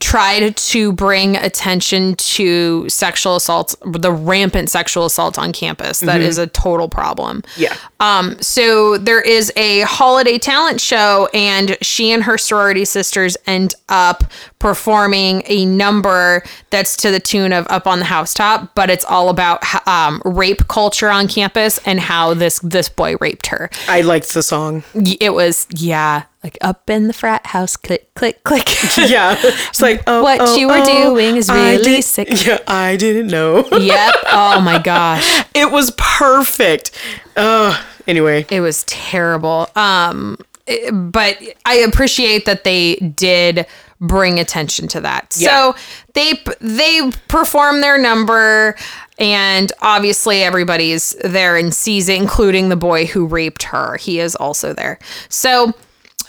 [0.00, 6.00] tried to bring attention to sexual assaults, the rampant sexual assault on campus.
[6.00, 7.42] That is a total problem.
[7.56, 7.74] Yeah.
[7.98, 13.74] Um, so there is a holiday talent show, and she and her sorority sisters end
[13.88, 14.24] up
[14.58, 19.28] performing a number that's to the tune of "Up on the Housetop," but it's all
[19.28, 23.70] about um, rape culture on campus and how this this boy raped her.
[23.88, 24.82] I liked the song.
[24.94, 28.66] It was yeah, like up in the frat house, click click click.
[29.08, 29.36] Yeah.
[29.40, 32.28] It's like, oh, What oh, you were oh, doing is really did- sick.
[32.46, 33.66] Yeah, I didn't know.
[33.78, 34.14] yep.
[34.30, 35.44] Oh my gosh.
[35.54, 36.90] it was perfect.
[37.36, 40.36] Uh, anyway, it was terrible um
[40.66, 43.64] it- but i appreciate that they did
[44.00, 45.36] bring attention to that.
[45.38, 45.72] Yeah.
[45.72, 45.76] so
[46.14, 48.76] they they perform their number
[49.18, 53.96] and obviously everybody's there and sees it including the boy who raped her.
[53.96, 54.98] He is also there.
[55.28, 55.74] So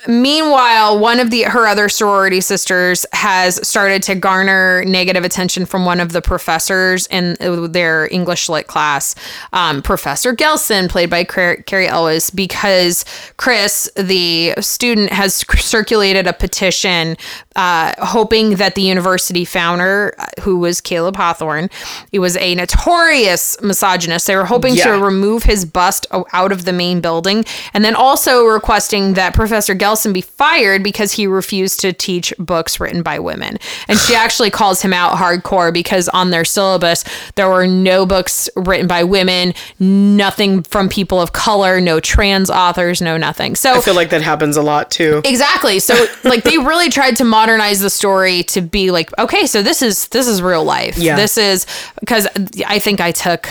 [0.08, 5.84] Meanwhile, one of the her other sorority sisters has started to garner negative attention from
[5.84, 9.14] one of the professors in their English lit class,
[9.52, 13.04] um, Professor Gelson, played by Car- Cary Elwes, because
[13.36, 17.18] Chris, the student, has circulated a petition
[17.60, 21.70] uh, hoping that the university founder, uh, who was Caleb Hawthorne,
[22.10, 24.28] he was a notorious misogynist.
[24.28, 27.44] They were hoping to remove his bust out of the main building,
[27.74, 32.80] and then also requesting that Professor Gelson be fired because he refused to teach books
[32.80, 33.58] written by women.
[33.90, 37.04] And she actually calls him out hardcore because on their syllabus
[37.36, 43.02] there were no books written by women, nothing from people of color, no trans authors,
[43.02, 43.58] no nothing.
[43.58, 45.22] So I feel like that happens a lot too.
[45.26, 45.80] Exactly.
[45.80, 49.82] So like they really tried to modernize the story to be like, okay, so this
[49.82, 50.98] is this is real life.
[50.98, 51.16] Yeah.
[51.16, 51.66] This is
[52.00, 52.28] because
[52.68, 53.48] I think I took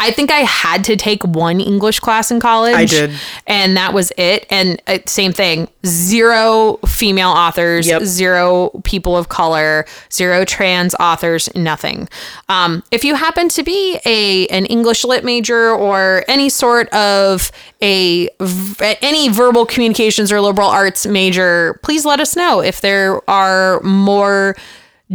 [0.00, 2.74] I think I had to take one English class in college.
[2.74, 3.12] I did.
[3.46, 4.44] And that was it.
[4.50, 5.68] And uh, same thing.
[5.86, 8.02] Zero female authors, Yep.
[8.02, 12.08] zero people of color, zero trans authors, nothing.
[12.48, 17.50] Um, if you happen to be a an English lit major or any sort of
[17.80, 23.20] a v- any verbal communications or liberal arts major, please let us know if there
[23.30, 24.56] are more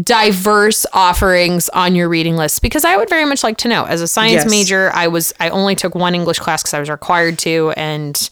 [0.03, 3.85] diverse offerings on your reading list because I would very much like to know.
[3.85, 4.49] As a science Yes.
[4.51, 8.29] major, I was I only took one English class because I was required to, and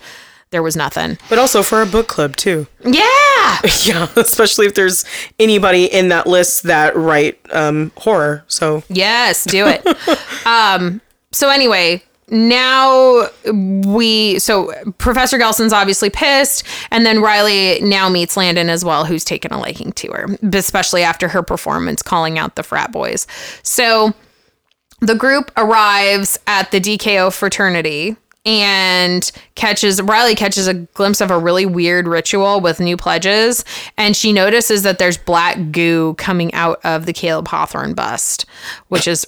[0.52, 1.18] there was nothing.
[1.30, 2.68] But also for a book club too.
[2.84, 5.04] Yeah, Yeah, especially if there's
[5.40, 8.44] anybody in that list that write um, horror.
[8.48, 9.86] So yes, do it.
[10.46, 11.02] um.
[11.32, 12.04] So anyway.
[12.30, 19.06] Now we so Professor Gelson's obviously pissed, and then Riley now meets Landon as well,
[19.06, 23.28] who's taken a liking to her, especially after her performance calling out the frat boys.
[23.64, 24.14] So
[25.00, 31.38] the group arrives at the DKO fraternity and catches Riley catches a glimpse of a
[31.38, 33.66] really weird ritual with new pledges
[33.98, 38.46] and she notices that there's black goo coming out of the Caleb Hawthorne bust
[38.88, 39.26] which is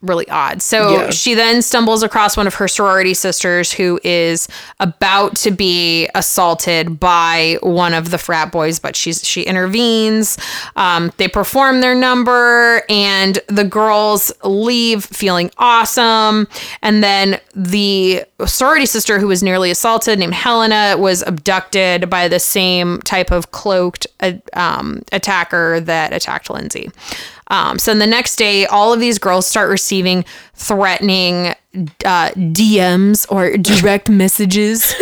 [0.00, 0.62] really odd.
[0.62, 1.10] So Yeah.
[1.10, 4.48] she then stumbles across one of her sorority sisters who is
[4.80, 10.38] about to be assaulted by one of the frat boys but she's she intervenes.
[10.76, 16.48] Um, they perform their number and the girls leave feeling awesome
[16.82, 18.24] and then the
[18.56, 23.50] sorority sister who was nearly assaulted named Helena was abducted by the same type of
[23.50, 26.90] cloaked uh, um, attacker that attacked Lindsay.
[27.48, 31.54] Um, so the next day, all of these girls start receiving threatening
[32.04, 34.94] uh, DMs or direct messages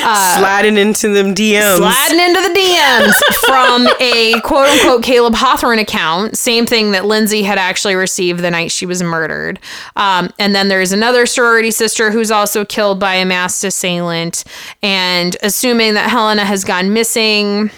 [0.00, 1.76] sliding into them DMs.
[1.76, 3.14] sliding into the DMs
[3.46, 6.36] from a quote unquote Caleb Hawthorne account.
[6.36, 9.58] Same thing that Lindsay had actually received the night she was murdered.
[9.96, 14.44] Um, and then there's another sorority sister who's also killed by a masked assailant.
[14.82, 17.70] And assuming that Helena has gone missing,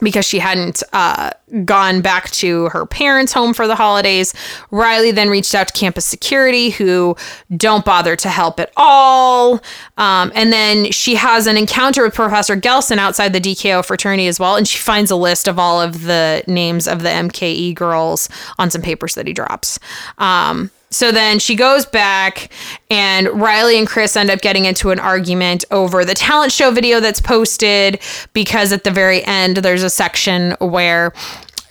[0.00, 1.30] because she hadn't uh,
[1.64, 4.34] gone back to her parents' home for the holidays.
[4.70, 7.16] Riley then reached out to campus security, who
[7.56, 9.62] don't bother to help at all.
[9.96, 14.38] Um, and then she has an encounter with Professor Gelson outside the DKO fraternity as
[14.38, 18.28] well, and she finds a list of all of the names of the MKE girls
[18.58, 19.78] on some papers that he drops.
[20.18, 22.50] Um, so then she goes back,
[22.90, 27.00] and Riley and Chris end up getting into an argument over the talent show video
[27.00, 28.00] that's posted
[28.32, 31.12] because at the very end, there's a section where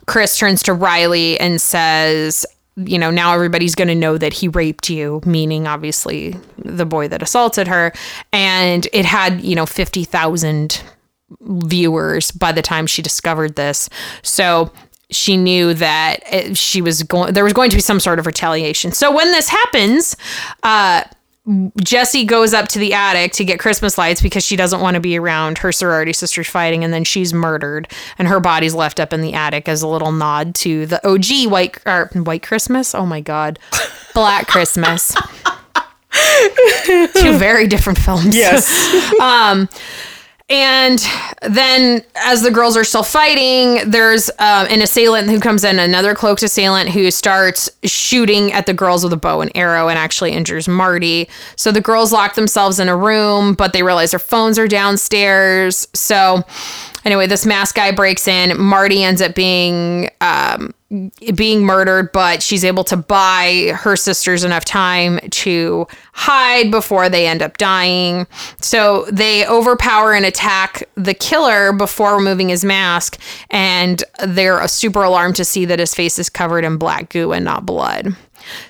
[0.05, 2.45] Chris turns to Riley and says,
[2.75, 7.07] you know, now everybody's going to know that he raped you, meaning obviously the boy
[7.07, 7.93] that assaulted her.
[8.33, 10.83] And it had, you know, 50,000
[11.41, 13.89] viewers by the time she discovered this.
[14.21, 14.71] So
[15.11, 18.91] she knew that she was going there was going to be some sort of retaliation.
[18.91, 20.15] So when this happens,
[20.63, 21.03] uh
[21.83, 24.99] Jessie goes up to the attic to get Christmas lights because she doesn't want to
[24.99, 27.87] be around her sorority sisters fighting, and then she's murdered,
[28.17, 31.51] and her body's left up in the attic as a little nod to the OG
[31.51, 32.95] White or White Christmas.
[32.95, 33.59] Oh my God,
[34.15, 35.13] Black Christmas.
[37.13, 38.35] Two very different films.
[38.35, 38.67] Yes.
[39.19, 39.69] um,
[40.47, 41.03] and
[41.41, 46.13] then, as the girls are still fighting, there's uh, an assailant who comes in, another
[46.13, 50.33] cloaked assailant who starts shooting at the girls with a bow and arrow and actually
[50.33, 51.27] injures Marty.
[51.55, 55.87] So the girls lock themselves in a room, but they realize their phones are downstairs.
[55.95, 56.43] So,
[57.05, 58.59] anyway, this mask guy breaks in.
[58.61, 60.11] Marty ends up being.
[60.21, 60.75] Um,
[61.33, 67.27] being murdered, but she's able to buy her sisters enough time to hide before they
[67.27, 68.27] end up dying.
[68.61, 73.19] So they overpower and attack the killer before removing his mask,
[73.49, 77.45] and they're super alarmed to see that his face is covered in black goo and
[77.45, 78.15] not blood.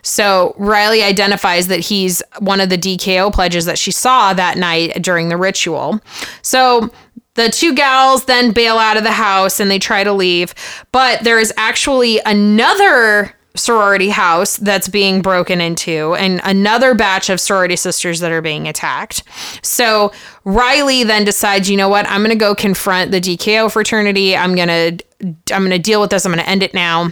[0.02, 5.02] So Riley identifies that he's one of the DKO pledges that she saw that night
[5.02, 6.00] during the ritual.
[6.42, 6.90] So
[7.36, 10.54] the two gals then bail out of the house and they try to leave,
[10.92, 17.40] but there is actually another sorority house that's being broken into and another batch of
[17.40, 19.24] sorority sisters that are being attacked.
[19.62, 20.12] So
[20.44, 22.06] Riley then decides, you know what?
[22.10, 24.36] I'm going to go confront the DKO fraternity.
[24.36, 25.06] I'm going to
[25.54, 26.26] I'm going to deal with this.
[26.26, 27.12] I'm going to end it now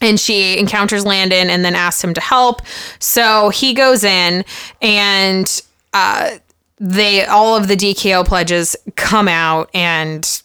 [0.00, 2.62] and she encounters Landon and then asks him to help.
[2.98, 4.44] So he goes in
[4.80, 6.38] and uh
[6.78, 10.42] they all of the DKO pledges come out and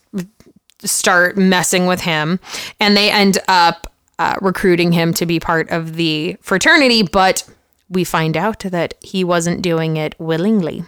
[0.84, 2.40] start messing with him,
[2.80, 7.04] and they end up uh, recruiting him to be part of the fraternity.
[7.04, 7.48] But
[7.90, 10.84] we find out that he wasn't doing it willingly.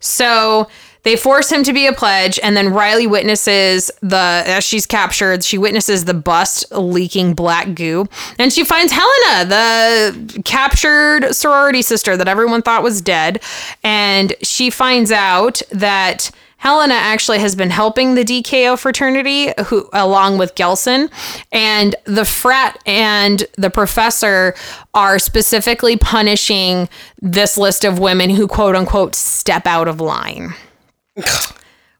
[0.00, 0.68] So
[1.06, 5.44] they force him to be a pledge, and then Riley witnesses the as she's captured.
[5.44, 8.08] She witnesses the bust leaking black goo,
[8.40, 13.40] and she finds Helena, the captured sorority sister that everyone thought was dead,
[13.84, 16.32] and she finds out that.
[16.58, 21.10] Helena actually has been helping the DKO fraternity who along with Gelson
[21.52, 24.54] and the frat and the professor
[24.94, 26.88] are specifically punishing
[27.20, 30.54] this list of women who quote unquote step out of line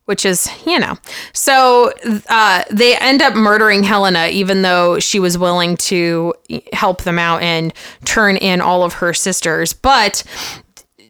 [0.07, 0.97] which is, you know.
[1.33, 1.93] So
[2.29, 6.33] uh, they end up murdering Helena, even though she was willing to
[6.73, 7.73] help them out and
[8.05, 9.73] turn in all of her sisters.
[9.73, 10.23] But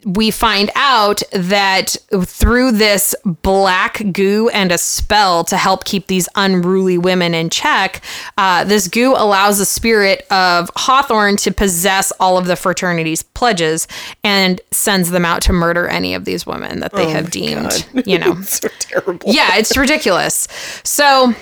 [0.07, 6.29] we find out that through this black goo and a spell to help keep these
[6.37, 8.01] unruly women in check,
[8.39, 13.89] uh, this goo allows the spirit of Hawthorne to possess all of the fraternity's pledges
[14.23, 17.87] and sends them out to murder any of these women that they Oh have deemed,
[17.93, 18.07] God.
[18.07, 18.41] you know.
[18.43, 19.19] so terrible.
[19.33, 20.47] yeah, it's ridiculous.
[20.85, 21.35] So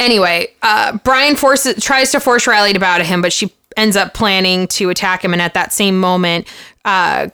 [0.00, 3.96] anyway, uh, Brian forces tries to force Riley to bow to him, but she ends
[3.96, 5.32] up planning to attack him.
[5.32, 6.46] And at that same moment,
[6.84, 7.28] uh,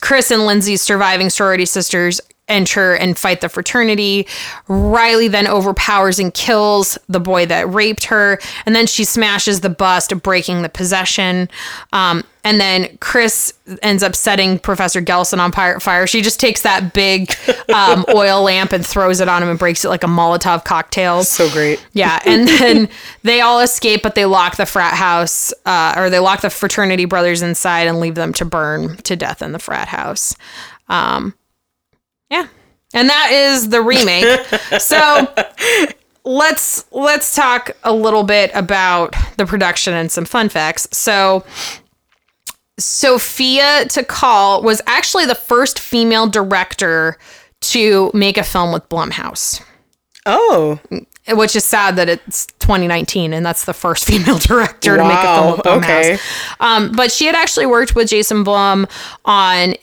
[0.00, 4.26] Chris and Lindsay's surviving sorority sisters enter and fight the fraternity.
[4.68, 9.70] Riley then overpowers and kills the boy that raped her, and then she smashes the
[9.70, 11.48] bust, breaking the possession.
[11.92, 16.06] Um, and then Chris ends up setting Professor Gelson on fire.
[16.08, 17.32] She just takes that big
[17.74, 21.22] um, oil lamp and throws it on him and breaks it like a Molotov cocktail.
[21.22, 21.84] So great.
[21.92, 22.88] Yeah, and then
[23.22, 27.04] they all escape, but they lock the frat house, uh, or they lock the fraternity
[27.04, 30.34] brothers inside and leave them to burn to death in the frat house.
[30.88, 31.34] Um,
[32.32, 32.46] yeah,
[32.94, 34.44] and that is the remake.
[34.78, 35.32] so
[36.24, 40.88] let's let's talk a little bit about the production and some fun facts.
[40.92, 41.44] So.
[42.78, 47.18] Sophia Takal was actually the first female director
[47.60, 49.62] to make a film with Blumhouse
[50.26, 50.78] Oh,
[51.28, 55.34] which is sad that it's 2019 and that's the first female director to make a
[55.36, 55.78] film with Blumhouse.
[55.78, 56.18] okay.
[56.60, 58.86] Um, but she had actually worked with Jason Blum
[59.24, 59.74] on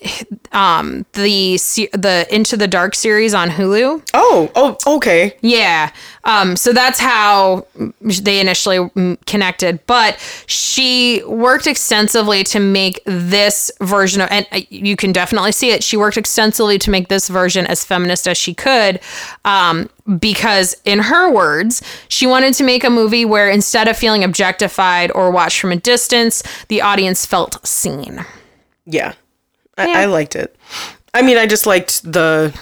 [0.52, 1.58] um, the
[1.94, 4.10] the Into the Dark series on Hulu.
[4.14, 5.38] Oh, oh, okay.
[5.42, 5.92] Yeah.
[6.30, 7.66] Um, so that's how
[8.00, 9.80] they initially connected.
[9.88, 15.72] But she worked extensively to make this version of, and uh, you can definitely see
[15.72, 15.84] it.
[15.84, 19.00] She worked extensively to make this version as feminist as she could.
[19.44, 24.24] Um, because in her words, she wanted to make a movie where instead of feeling
[24.24, 28.24] objectified or watched from a distance, the audience felt seen.
[28.86, 29.14] Yeah.
[29.78, 30.00] I, Yeah.
[30.00, 30.56] I liked it.
[31.14, 32.54] I mean, I just liked the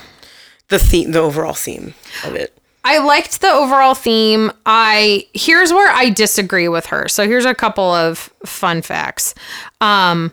[0.70, 1.94] the theme, the overall theme
[2.26, 2.57] of it.
[2.88, 4.50] I liked the overall theme.
[4.66, 7.10] I here's where I disagree with her.
[7.10, 9.36] So here's a couple of fun facts.
[9.82, 10.32] Um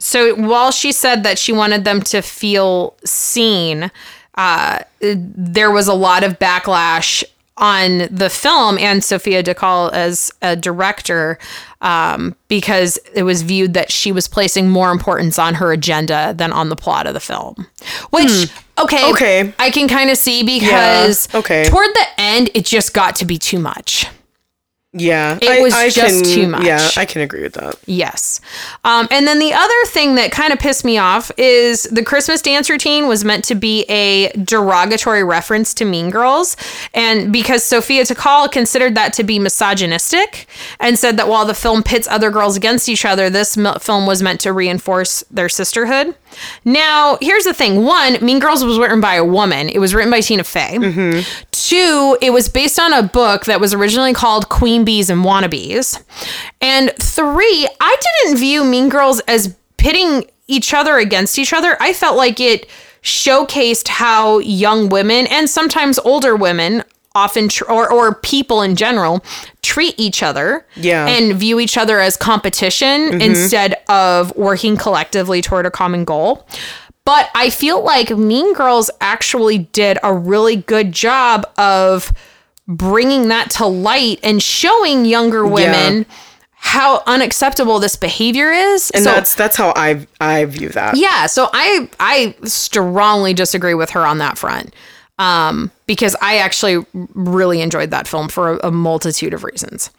[0.00, 3.90] so while she said that she wanted them to feel seen,
[4.36, 7.22] uh there was a lot of backlash
[7.58, 11.38] on the film and Sophia Takal as a director
[11.80, 16.52] um, because it was viewed that she was placing more importance on her agenda than
[16.52, 17.66] on the plot of the film.
[18.10, 19.54] Which, okay, Okay.
[19.58, 21.64] I can kind of see because okay.
[21.64, 24.06] toward the end, it just got to be too much.
[24.98, 26.64] Yeah, It was just too much.
[26.64, 27.78] Yeah, I can agree with that.
[27.84, 28.40] Yes.
[28.82, 32.40] Um, and then the other thing that kind of pissed me off is the Christmas
[32.40, 36.56] dance routine was meant to be a derogatory reference to Mean Girls.
[36.94, 40.46] And because Sophia Takal considered that to be misogynistic
[40.80, 44.22] and said that while the film pits other girls against each other, this film was
[44.22, 46.14] meant to reinforce their sisterhood.
[46.64, 50.10] Now, here's the thing one, Mean Girls was written by a woman, it was written
[50.10, 50.78] by Tina Fey.
[51.52, 56.02] Two, it was based on a book that was originally called Queen Bees and Wannabes.
[56.60, 61.76] And three, I didn't view Mean Girls as pitting each other against each other.
[61.80, 62.68] I felt like it
[63.02, 66.82] showcased how young women and sometimes older women
[67.16, 69.24] often tr- or or people in general
[69.62, 71.06] treat each other Yeah.
[71.08, 73.20] and view each other as competition mm-hmm.
[73.20, 76.46] instead of working collectively toward a common goal.
[77.04, 82.12] But I feel like Mean Girls actually did a really good job of
[82.68, 86.04] bringing that to light and showing younger women
[86.58, 88.90] how unacceptable this behavior is.
[88.90, 90.96] And so that's that's how I I view that.
[90.96, 94.74] yeah, so I I strongly disagree with her on that front.
[95.18, 99.90] Um, because I actually really enjoyed that film for a, a multitude of reasons.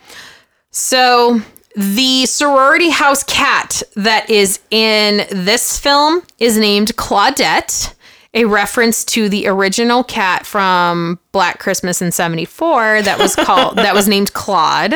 [0.70, 1.42] So
[1.76, 7.94] the sorority house cat that is in this film is named Claudette,
[8.34, 13.94] a reference to the original cat from Black Christmas in 74 that was called that
[13.94, 14.96] was named Claude.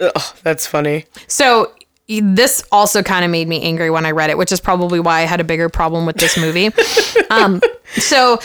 [0.00, 1.04] Ugh, that's funny.
[1.26, 1.72] So
[2.08, 5.20] this also kind of made me angry when I read it, which is probably why
[5.20, 6.70] I had a bigger problem with this movie.
[7.30, 7.60] um,
[7.96, 8.38] so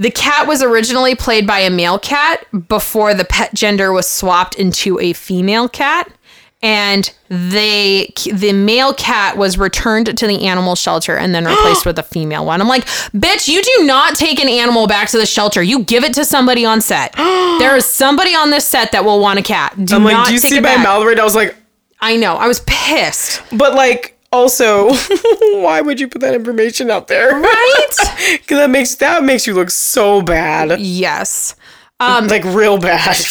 [0.00, 4.54] the cat was originally played by a male cat before the pet gender was swapped
[4.54, 6.10] into a female cat.
[6.62, 11.98] And they, the male cat was returned to the animal shelter and then replaced with
[11.98, 12.62] a female one.
[12.62, 15.62] I'm like, bitch, you do not take an animal back to the shelter.
[15.62, 17.12] You give it to somebody on set.
[17.16, 19.74] there is somebody on this set that will want a cat.
[19.84, 20.82] Do I'm like, do you see my back.
[20.82, 21.20] mouth right?
[21.20, 21.54] I was like,
[22.00, 22.36] I know.
[22.36, 23.42] I was pissed.
[23.52, 24.90] but like also,
[25.60, 27.30] why would you put that information out there?
[27.40, 27.76] Right?
[28.32, 31.54] Because that makes that makes you look so bad, yes.
[32.00, 33.16] um, like real bad.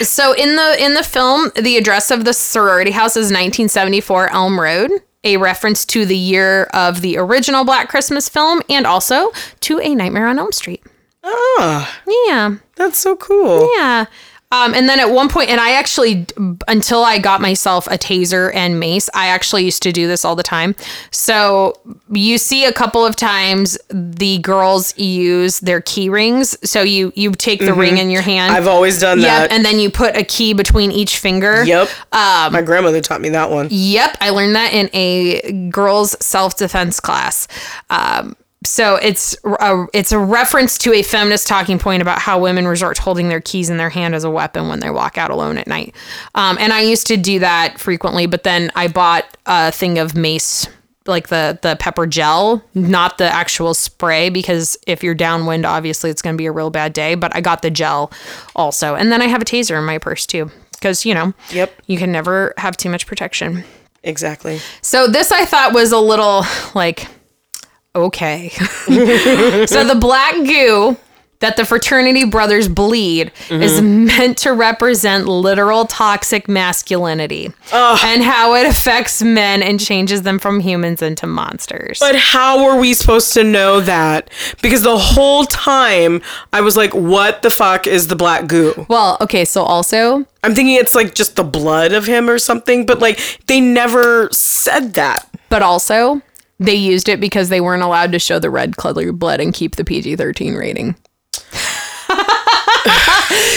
[0.00, 4.58] So in the in the film, the address of the sorority house is 1974 Elm
[4.58, 4.90] Road,
[5.22, 9.30] a reference to the year of the original Black Christmas film and also
[9.60, 10.82] to A Nightmare on Elm Street.
[11.22, 12.56] ah, Yeah.
[12.76, 13.70] that's so cool.
[13.76, 14.06] Yeah.
[14.54, 16.26] Um, and then at one point, and I actually,
[16.68, 20.36] until I got myself a taser and mace, I actually used to do this all
[20.36, 20.76] the time.
[21.10, 21.74] So
[22.10, 26.56] you see a couple of times the girls use their key rings.
[26.68, 28.54] So you you take the ring in your hand.
[28.54, 29.52] I've always done Yep, that.
[29.52, 31.64] and then you put a key between each finger.
[31.64, 31.88] yep.
[32.12, 33.66] Um, my grandmother taught me that one.
[33.70, 37.48] Yep, I learned that in a girls' self defense class.
[37.90, 42.66] Um, so it's a it's a reference to a feminist talking point about how women
[42.66, 45.30] resort to holding their keys in their hand as a weapon when they walk out
[45.30, 45.94] alone at night.
[46.34, 50.14] Um, and I used to do that frequently, but then I bought a thing of
[50.14, 50.66] mace.
[51.06, 56.22] Like the the pepper gel, not the actual spray, because if you're downwind, obviously it's
[56.22, 57.14] going to be a real bad day.
[57.14, 58.10] But I got the gel
[58.56, 61.74] also, and then I have a taser in my purse too, because you know, Yep.
[61.88, 63.64] you can never have too much protection.
[64.02, 64.60] Exactly.
[64.80, 67.06] So this I thought was a little like
[67.94, 68.48] okay.
[69.66, 70.96] so the black goo
[71.44, 74.06] that the fraternity brothers bleed is mm-hmm.
[74.06, 80.60] meant to represent literal toxic masculinity and how it affects men and changes them from
[80.60, 81.98] humans into monsters.
[82.00, 84.30] But how were we supposed to know that?
[84.62, 88.86] Because the whole time I was like, what the fuck is the black goo?
[88.88, 92.86] well, okay, so also I'm thinking it's like just the blood of him or something,
[92.86, 95.28] but like they never said that.
[95.50, 96.22] but also
[96.58, 99.76] They used it because they weren't allowed to show the red colored blood and keep
[99.76, 100.96] the PG 13 rating.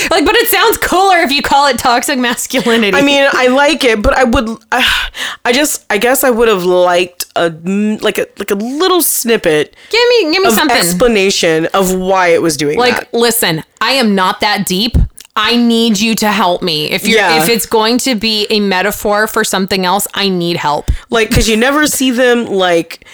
[0.09, 2.97] like, but it sounds cooler if you call it toxic masculinity.
[2.97, 4.99] I mean, I like it, but I would, uh,
[5.45, 9.01] I just, I guess I would have liked a mm, like a like a little
[9.01, 10.75] snippet give me give me of something.
[10.75, 13.13] explanation of why it was doing like, that.
[13.13, 14.97] listen, I am not that deep.
[15.38, 16.89] I need you to help me.
[16.89, 17.41] If you're Yeah.
[17.43, 20.89] if it's going to be a metaphor for something else, I need help.
[21.11, 23.05] Like, because you never see them like,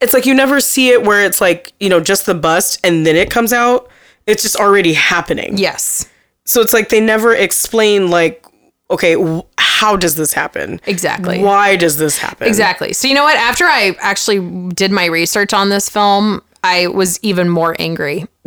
[0.00, 3.06] it's like you never see it where it's like you know just the bust and
[3.06, 3.88] then it comes out.
[4.26, 5.58] It's just already happening.
[5.58, 6.08] Yes.
[6.46, 8.44] So it's like they never explain like,
[8.90, 9.14] okay,
[9.58, 10.80] how does this happen?
[10.86, 11.40] Exactly.
[11.42, 12.48] Why does this happen?
[12.48, 12.94] Exactly.
[12.94, 13.36] So you know what?
[13.36, 18.26] After I actually did my research on this film, I was even more angry.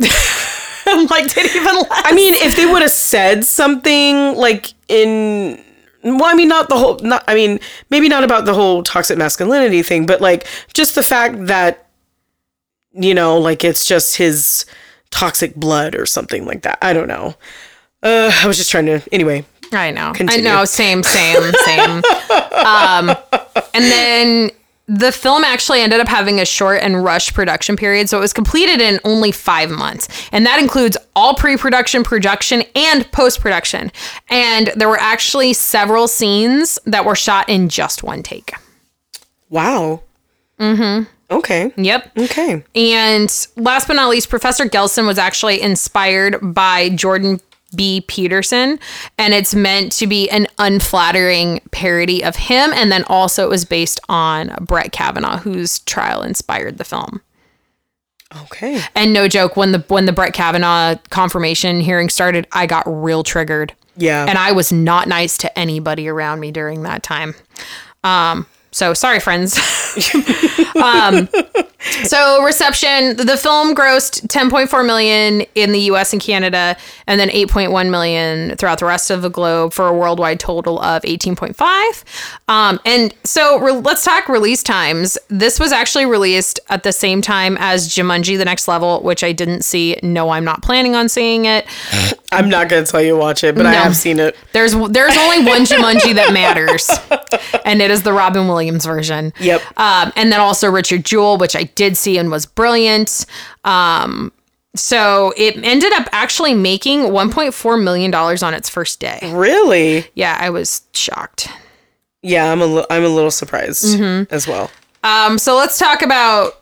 [0.96, 1.86] I'm like, did even less.
[1.90, 5.62] I mean, if they would have said something like in
[6.14, 7.58] well, I mean, not the whole, not, I mean,
[7.90, 11.88] maybe not about the whole toxic masculinity thing, but like just the fact that,
[12.92, 14.66] you know, like it's just his
[15.10, 16.78] toxic blood or something like that.
[16.80, 17.34] I don't know.
[18.02, 19.44] Uh, I was just trying to, anyway.
[19.72, 20.12] I know.
[20.12, 20.48] Continue.
[20.48, 20.64] I know.
[20.64, 21.90] Same, same, same.
[22.64, 23.10] um,
[23.74, 24.50] and then
[24.88, 28.32] the film actually ended up having a short and rushed production period, so it was
[28.32, 33.90] completed in only five months, and that includes all pre-production, production, and post-production.
[34.28, 38.52] And there were actually several scenes that were shot in just one take.
[39.50, 40.02] Wow.
[40.60, 41.04] Mm-hmm.
[41.28, 41.72] Okay.
[41.76, 42.18] Yep.
[42.18, 42.62] Okay.
[42.76, 47.40] And last but not least, Professor Gelson was actually inspired by Jordan
[47.74, 48.02] B.
[48.06, 48.78] Peterson,
[49.18, 52.72] and it's meant to be an unflattering parody of him.
[52.74, 57.20] And then also, it was based on Brett Kavanaugh, whose trial inspired the film.
[58.42, 58.80] Okay.
[58.94, 63.22] And no joke, when the when the Brett Kavanaugh confirmation hearing started, I got real
[63.22, 64.26] triggered, Yeah.
[64.28, 67.34] and I was not nice to anybody around me during that time.
[68.02, 68.46] Um,
[68.76, 69.56] so sorry, friends.
[70.82, 71.28] um,
[72.04, 76.12] so reception, the film grossed 10.4 million in the U.S.
[76.12, 80.40] and Canada, and then 8.1 million throughout the rest of the globe for a worldwide
[80.40, 82.04] total of 18.5.
[82.48, 85.16] Um, and so re- let's talk release times.
[85.28, 89.32] This was actually released at the same time as Jumanji: The Next Level, which I
[89.32, 89.98] didn't see.
[90.02, 91.66] No, I'm not planning on seeing it.
[92.32, 94.36] I'm not going to tell you to watch it, but I have seen it.
[94.52, 96.90] There's there's only one Jumanji that matters,
[97.64, 99.32] and it is the Robin Williams version.
[99.40, 99.60] Yep.
[99.78, 103.26] Um, and then also Richard Jewell, which I did see and was brilliant.
[103.64, 104.32] Um,
[104.74, 109.18] so it ended up actually making 1.4 million dollars on its first day.
[109.32, 110.06] Really?
[110.14, 111.48] Yeah, I was shocked.
[112.22, 114.00] Yeah, I'm a, li- I'm a little surprised
[114.30, 114.70] as well.
[115.06, 116.54] Um, so let's talk about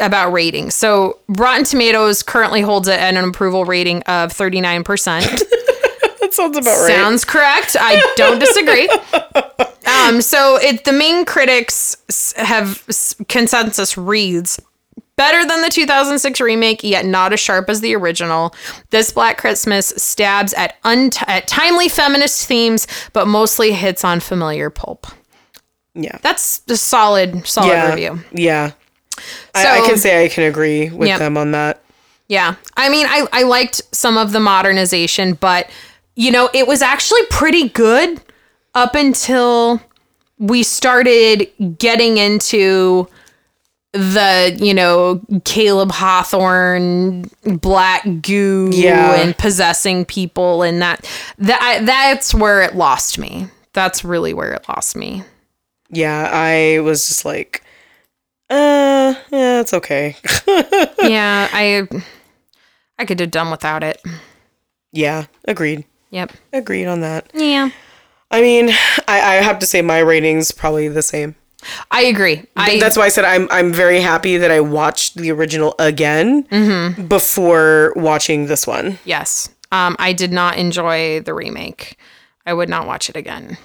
[0.00, 0.74] about ratings.
[0.74, 5.42] So Rotten Tomatoes currently holds it at an approval rating of 39 percent.
[6.20, 6.86] That sounds about right.
[6.86, 7.76] Sounds correct.
[7.78, 8.88] I don't disagree.
[9.84, 11.96] Um, so it the main critics
[12.36, 12.82] have
[13.28, 14.58] consensus reads
[15.16, 18.54] better than the 2006 remake, yet not as sharp as the original.
[18.90, 24.70] This Black Christmas stabs at unt- at timely feminist themes, but mostly hits on familiar
[24.70, 25.06] pulp.
[25.94, 26.18] Yeah.
[26.22, 27.88] That's a solid, solid yeah.
[27.90, 28.18] review.
[28.32, 28.72] Yeah.
[29.54, 31.18] I, I can say I can agree with Yep.
[31.18, 31.82] them on that.
[32.28, 32.54] Yeah.
[32.76, 35.68] I mean, I, I liked some of the modernization, but,
[36.16, 38.22] you know, it was actually pretty good
[38.74, 39.82] up until
[40.38, 43.06] we started getting into
[43.92, 49.16] the, you know, Caleb Hawthorne black goo Yeah.
[49.16, 53.48] and possessing people and that that that's where it lost me.
[53.74, 55.22] That's really where it lost me.
[55.92, 57.62] Yeah, I was just like,
[58.50, 60.16] uh, yeah, it's okay.
[61.02, 61.86] yeah, I
[62.98, 64.02] I could have done without it.
[64.92, 65.84] yeah, agreed.
[66.10, 66.32] Yep.
[66.52, 67.30] Agreed on that.
[67.34, 67.70] Yeah.
[68.30, 68.70] I mean,
[69.08, 71.34] I, I have to say my rating's probably the same.
[71.90, 72.44] I agree.
[72.56, 76.42] I That's why I said I'm I'm very happy that I watched the original again
[76.44, 77.06] Mm-hmm.
[77.06, 78.98] before watching this one.
[79.04, 79.48] Yes.
[79.70, 81.96] Um, I did not enjoy the remake.
[82.44, 83.56] I would not watch it again.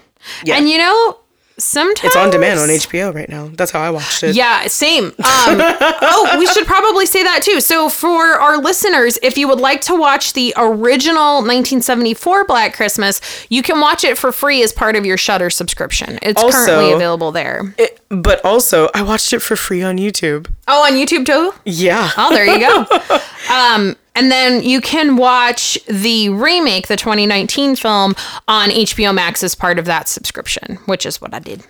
[0.44, 0.56] Yeah.
[0.58, 1.18] And you know,
[1.58, 3.50] sometimes It's on demand on HBO right now.
[3.54, 4.36] That's how I watched it.
[4.36, 5.06] Yeah, same.
[5.06, 7.60] Um, oh, we should probably say that too.
[7.62, 13.22] So, for our listeners, if you would like to watch the original 1974 Black Christmas,
[13.50, 16.20] you can watch it for free as part of your Shudder subscription.
[16.22, 17.74] It's Also- currently available there.
[17.78, 20.48] It- but also, I watched it for free on YouTube.
[20.68, 21.54] Oh, on YouTube too.
[21.66, 22.10] Yeah.
[22.18, 22.86] Oh, there you go.
[23.54, 28.16] um, and then you can watch the remake, the 2019 film,
[28.48, 31.66] on HBO Max as part of that subscription, which is what I did.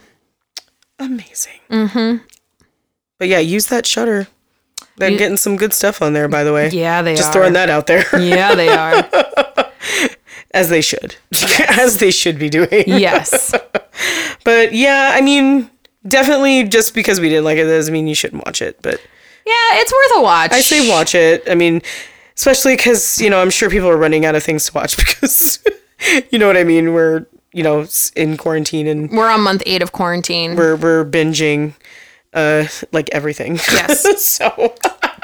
[1.00, 1.60] Amazing.
[1.70, 2.24] Mm-hmm.
[3.20, 4.28] But yeah, use that Shudder.
[4.98, 6.70] They're You- getting some good stuff on there, by the way.
[6.70, 7.34] Yeah, they Just are.
[7.34, 8.04] throwing that out there.
[8.20, 9.08] Yeah, they are.
[10.52, 11.16] As they should.
[11.70, 12.84] As they should be doing.
[12.88, 13.54] yes.
[14.44, 15.70] But yeah, I mean,
[16.08, 18.80] definitely just because we didn't like it doesn't mean you shouldn't watch it.
[18.82, 19.02] But
[19.46, 20.52] Yeah, it's worth a watch.
[20.54, 21.44] I say watch it.
[21.50, 21.82] I mean,
[22.38, 25.60] especially because you know I'm sure people are running out of things to watch because
[26.32, 26.94] you know what I mean.
[26.94, 27.86] We're you know
[28.16, 30.56] in quarantine and We're on month eight of quarantine.
[30.56, 31.74] we're we're binging
[32.34, 33.56] uh like everything.
[33.56, 34.24] Yes.
[34.24, 34.76] so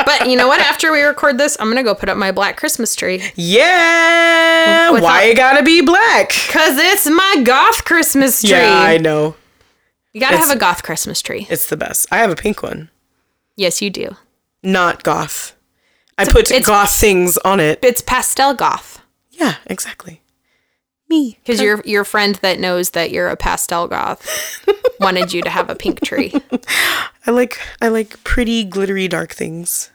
[0.06, 0.60] but you know what?
[0.60, 3.22] After we record this, I'm gonna go put up my black Christmas tree.
[3.36, 6.30] yeah, Without- why it gotta be black?
[6.50, 8.52] Cause it's my goth Christmas tree.
[8.52, 9.36] Yeah, I know.
[10.14, 11.48] you gotta It's- have a goth Christmas tree.
[11.50, 12.08] It's the best.
[12.12, 12.90] I have a pink one,
[13.56, 14.16] Yes, you do.
[14.64, 15.56] not goth.
[16.18, 17.80] I put it's- goth things on it.
[17.82, 19.02] It's pastel goth.
[19.32, 20.22] Yeah, exactly.
[21.10, 21.38] Me.
[21.44, 24.26] Because your your friend that knows that you're a pastel goth
[25.00, 26.34] wanted you to have a pink tree.
[27.28, 29.90] I like I like pretty glittery dark things.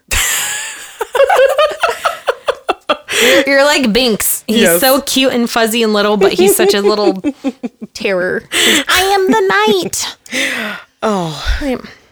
[3.21, 4.45] You're, you're like Binks.
[4.47, 4.81] He's Yes.
[4.81, 7.21] so cute and fuzzy and little, but he's such a little
[7.93, 8.43] terror.
[8.53, 10.79] I am the night.
[11.03, 11.45] Oh,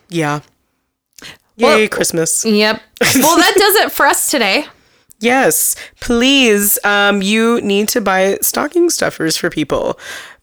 [0.09, 0.41] yeah.
[1.59, 2.45] Well- Yay, Christmas.
[2.45, 2.81] Yep.
[3.17, 4.67] Well, that does it for us today.
[5.21, 6.79] Yes, please.
[6.85, 9.99] Um, you need to buy stocking stuffers for people.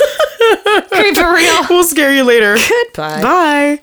[0.91, 1.65] Creep for real.
[1.69, 2.57] We'll scare you later.
[2.57, 3.22] Goodbye.
[3.22, 3.82] Bye.